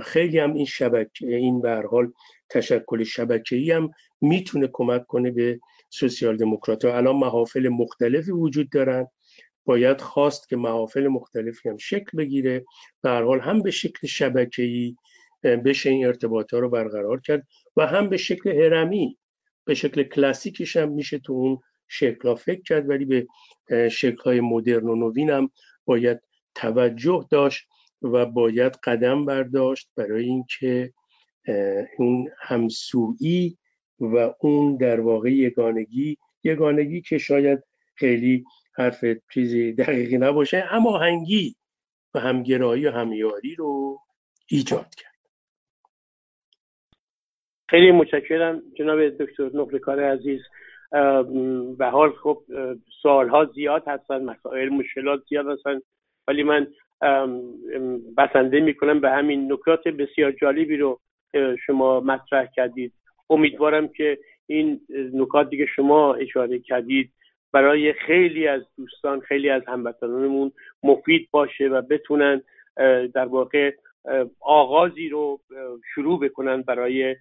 خیلی 0.03 0.39
هم 0.39 0.55
این 0.55 0.65
شبکه 0.65 1.37
این 1.37 1.61
به 1.61 1.83
حال 1.91 2.13
تشکل 2.49 3.05
شبکه‌ای 3.05 3.71
هم 3.71 3.91
می‌تونه 4.21 4.69
کمک 4.73 5.07
کنه 5.07 5.31
به 5.31 5.61
سوسیال 5.91 6.37
دموکرات 6.37 6.85
الان 6.85 7.17
محافل 7.17 7.69
مختلفی 7.69 8.31
وجود 8.31 8.71
دارن. 8.71 9.07
باید 9.65 10.01
خواست 10.01 10.49
که 10.49 10.57
محافل 10.57 11.09
مختلفی 11.09 11.69
هم 11.69 11.77
شکل 11.77 12.19
بگیره. 12.19 12.65
به 13.03 13.11
حال 13.11 13.41
هم 13.41 13.63
به 13.63 13.71
شکل 13.71 14.07
شبکه‌ای 14.07 14.97
بشه 15.43 15.91
این 15.91 16.07
ارتباط 16.07 16.55
ها 16.55 16.59
رو 16.59 16.71
برقرار 16.71 17.21
کرد 17.21 17.47
و 17.77 17.87
هم 17.87 18.09
به 18.09 18.17
شکل 18.17 18.51
هرمی 18.51 19.19
به 19.65 19.75
شکل 19.75 20.03
کلاسیکش 20.03 20.77
هم 20.77 20.93
میشه 20.93 21.19
تو 21.19 21.33
اون 21.33 21.59
شکل 21.89 22.35
فکر 22.35 22.63
کرد. 22.63 22.89
ولی 22.89 23.05
به 23.05 23.27
شکل 23.89 24.23
های 24.25 24.41
مدرن 24.41 24.89
و 24.89 24.95
نوین 24.95 25.31
هم 25.31 25.51
باید 25.85 26.21
توجه 26.55 27.27
داشت 27.31 27.67
و 28.03 28.27
باید 28.27 28.77
قدم 28.85 29.25
برداشت 29.25 29.91
برای 29.97 30.25
اینکه 30.25 30.93
اون 31.99 32.29
همسویی 32.39 33.59
و 34.01 34.35
اون 34.41 34.77
در 34.77 35.01
واقع 35.01 35.31
یگانگی 35.31 36.17
یگانگی 36.45 37.01
که 37.01 37.19
شاید 37.19 37.63
خیلی 37.95 38.45
حرف 38.75 39.05
چیزی 39.35 39.73
دقیقی 39.73 40.19
نباشه 40.19 40.65
اما 40.71 40.99
هنگی 40.99 41.55
و 42.15 42.21
همگرایی 42.21 42.87
و 42.87 42.91
همیاری 42.91 43.55
رو 43.55 43.99
ایجاد 44.49 44.95
کرد. 44.95 45.11
خیلی 47.69 47.91
متشکرم 47.91 48.63
جناب 48.79 49.09
دکتر 49.09 49.51
نقلکار 49.55 50.05
عزیز. 50.05 50.41
به 51.79 51.87
حال 51.87 52.13
خب 52.23 52.43
سوالها 53.03 53.45
زیاد 53.45 53.83
هستن 53.87 54.25
مسائل 54.25 54.69
مشکلات 54.69 55.21
زیاد 55.29 55.47
هستن 55.47 55.81
ولی 56.29 56.43
من 56.43 56.67
بسنده 58.17 58.61
می‌کنم 58.61 59.01
به 59.01 59.11
همین 59.11 59.53
نکات 59.53 59.89
بسیار 59.89 60.33
جالبی 60.33 60.77
رو 60.77 61.01
شما 61.67 62.01
مطرح 62.01 62.47
کردید. 62.57 62.93
امیدوارم 63.31 63.89
که 63.89 64.19
این 64.47 64.81
نکات 65.15 65.51
دیگه 65.51 65.67
شما 65.67 66.15
اشاره 66.15 66.59
کردید 66.59 67.13
برای 67.53 67.93
خیلی 67.93 68.49
از 68.49 68.63
دوستان 68.77 69.21
خیلی 69.21 69.51
از 69.51 69.63
هموطنانمون 69.69 70.53
مفید 70.83 71.29
باشه 71.31 71.69
و 71.69 71.83
بتونن 71.83 72.43
در 73.15 73.27
واقع 73.27 73.73
آغازی 74.41 75.09
رو 75.09 75.41
شروع 75.95 76.21
بکنن 76.21 76.63
برای 76.63 77.17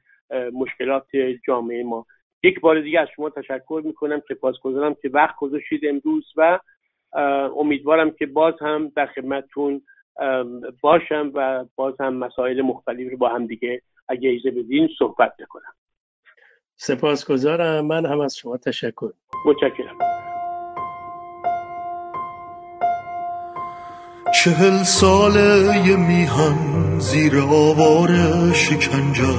مشکلات 0.53 1.07
جامعه 1.47 1.83
ما. 1.83 2.05
یک 2.43 2.59
بار 2.59 2.81
دیگه 2.81 2.99
از 2.99 3.07
شما 3.15 3.29
تشکر 3.29 3.81
می‌کنم 3.85 4.21
سپاسگزارم 4.27 4.95
که 5.01 5.09
وقت 5.13 5.35
گذاشتید 5.35 5.85
امروز 5.85 6.33
و 6.35 6.59
امیدوارم 7.55 8.11
که 8.11 8.25
باز 8.25 8.53
هم 8.61 8.91
در 8.95 9.05
خدمتتون 9.05 9.81
باشم 10.81 11.31
و 11.33 11.65
باز 11.75 11.93
هم 11.99 12.13
مسائل 12.13 12.61
مختلفی 12.61 13.09
رو 13.09 13.17
با 13.17 13.29
هم 13.29 13.47
دیگه 13.47 13.81
اگه 14.07 14.29
ایزه 14.29 14.51
بدین 14.51 14.89
صحبت 14.97 15.37
بکنم. 15.39 15.73
سپاسگزارم. 16.81 17.85
من 17.85 18.05
هم 18.05 18.19
از 18.19 18.37
شما 18.37 18.57
تشکر. 18.57 19.09
متشکرم. 19.45 19.97
چهل 24.43 24.83
ساله 24.83 25.77
یه 25.87 25.95
میهن 25.95 26.99
زیر 26.99 27.39
آوار 27.39 28.09
شکنجه 28.53 29.35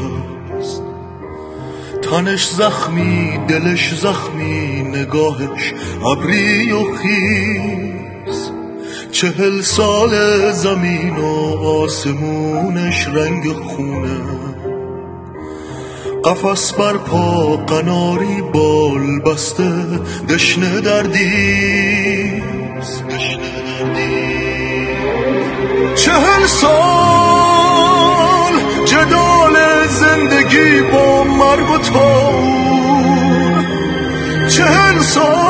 تنش 2.02 2.48
زخمی 2.48 3.38
دلش 3.48 3.94
زخمی 3.94 4.82
نگاهش 4.82 5.74
ابری 6.06 6.72
و 6.72 6.84
خیز. 6.94 8.50
چهل 9.10 9.60
سال 9.60 10.12
زمین 10.52 11.16
و 11.16 11.26
آسمونش 11.64 13.08
رنگ 13.08 13.52
خونه. 13.52 14.39
قفص 16.24 16.72
بر 16.72 16.96
پا 16.96 17.56
قناری 17.56 18.42
بال 18.52 19.20
بسته. 19.20 19.72
دشنه 20.28 20.80
دردی 20.80 22.42
چهل 25.96 26.46
سال 26.46 26.70
جدال 28.84 29.56
زندگی 29.88 30.82
با 30.92 31.24
مرگ 31.24 31.70
و 31.70 31.78
تاون 31.78 32.50
چهل 34.48 34.98
سال 35.02 35.49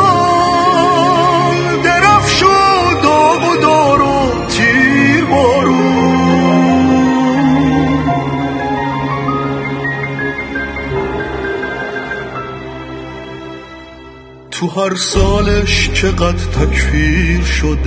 هر 14.77 14.95
سالش 14.95 15.91
چقدر 15.95 16.45
تکفیر 16.45 17.45
شد 17.45 17.79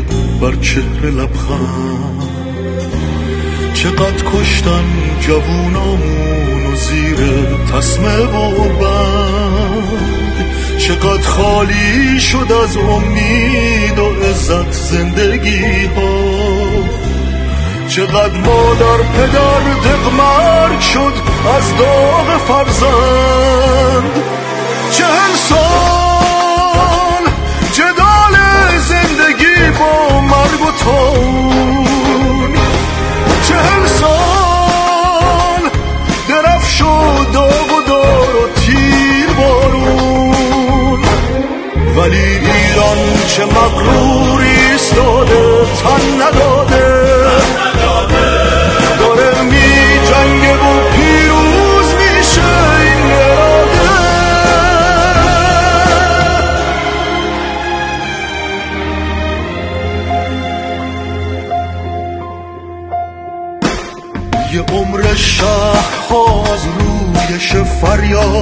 بر 0.41 0.55
چهره 0.55 1.09
لبخند. 1.11 2.23
چقدر 3.73 4.23
کشتن 4.33 4.83
جوونامون 5.21 6.65
و 6.73 6.75
زیر 6.75 7.17
تسمه 7.73 8.17
و 8.17 8.69
بند 8.79 9.83
چقدر 10.77 11.21
خالی 11.21 12.19
شد 12.19 12.51
از 12.63 12.77
امید 12.77 13.99
و 13.99 14.09
عزت 14.29 14.71
زندگی 14.71 15.85
ها 15.85 16.83
چقدر 17.87 18.37
مادر 18.37 18.97
پدر 18.97 19.59
دقمرگ 19.83 20.79
شد 20.79 21.13
از 21.57 21.77
داغ 21.77 22.37
فرزند. 22.37 24.23
چهل 24.91 25.35
سال 25.49 25.92
مرگ 30.53 30.61
و 30.61 30.71
تاون 30.83 32.53
چهل 33.47 33.85
سال 33.85 35.69
درف 36.29 36.69
شد 36.69 37.31
داغ 37.33 37.71
و 37.77 37.81
دار 37.87 38.35
و 38.35 38.53
تیر 38.59 39.27
بارون 39.37 40.99
ولی 41.97 42.17
ایران 42.17 42.97
چه 43.27 43.45
مقروری 43.45 44.49
ایستاده 44.71 45.65
تن 45.83 46.21
نداده 46.21 46.93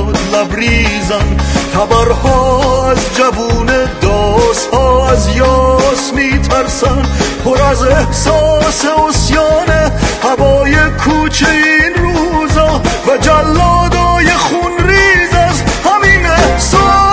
فریاد 0.01 0.17
لبریزن 0.35 1.37
تبرها 1.73 2.91
از 2.91 3.15
جوون 3.15 3.65
داسها 4.01 5.09
از 5.09 5.35
یاس 5.35 6.13
میترسن. 6.13 7.03
پر 7.45 7.61
از 7.61 7.83
احساس 7.83 8.85
اسیان 8.85 9.91
هوای 10.23 10.75
کوچه 11.05 11.47
این 11.49 11.93
روزا 11.95 12.81
و 13.07 13.17
جلادای 13.17 14.25
خون 14.25 14.87
ریز 14.87 15.33
از 15.33 15.61
همین 15.85 16.25
احساس. 16.25 17.10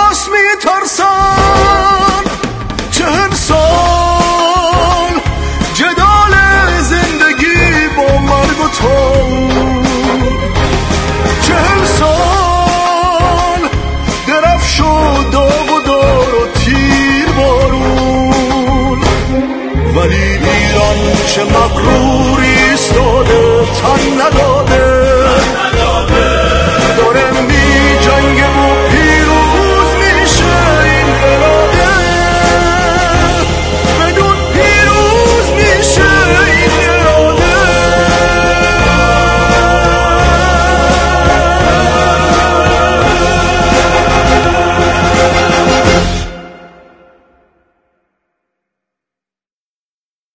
چه 21.39 21.45
مغروری 21.45 22.47
ایستاده 22.71 23.65
تن 23.65 24.21
نداره 24.21 24.58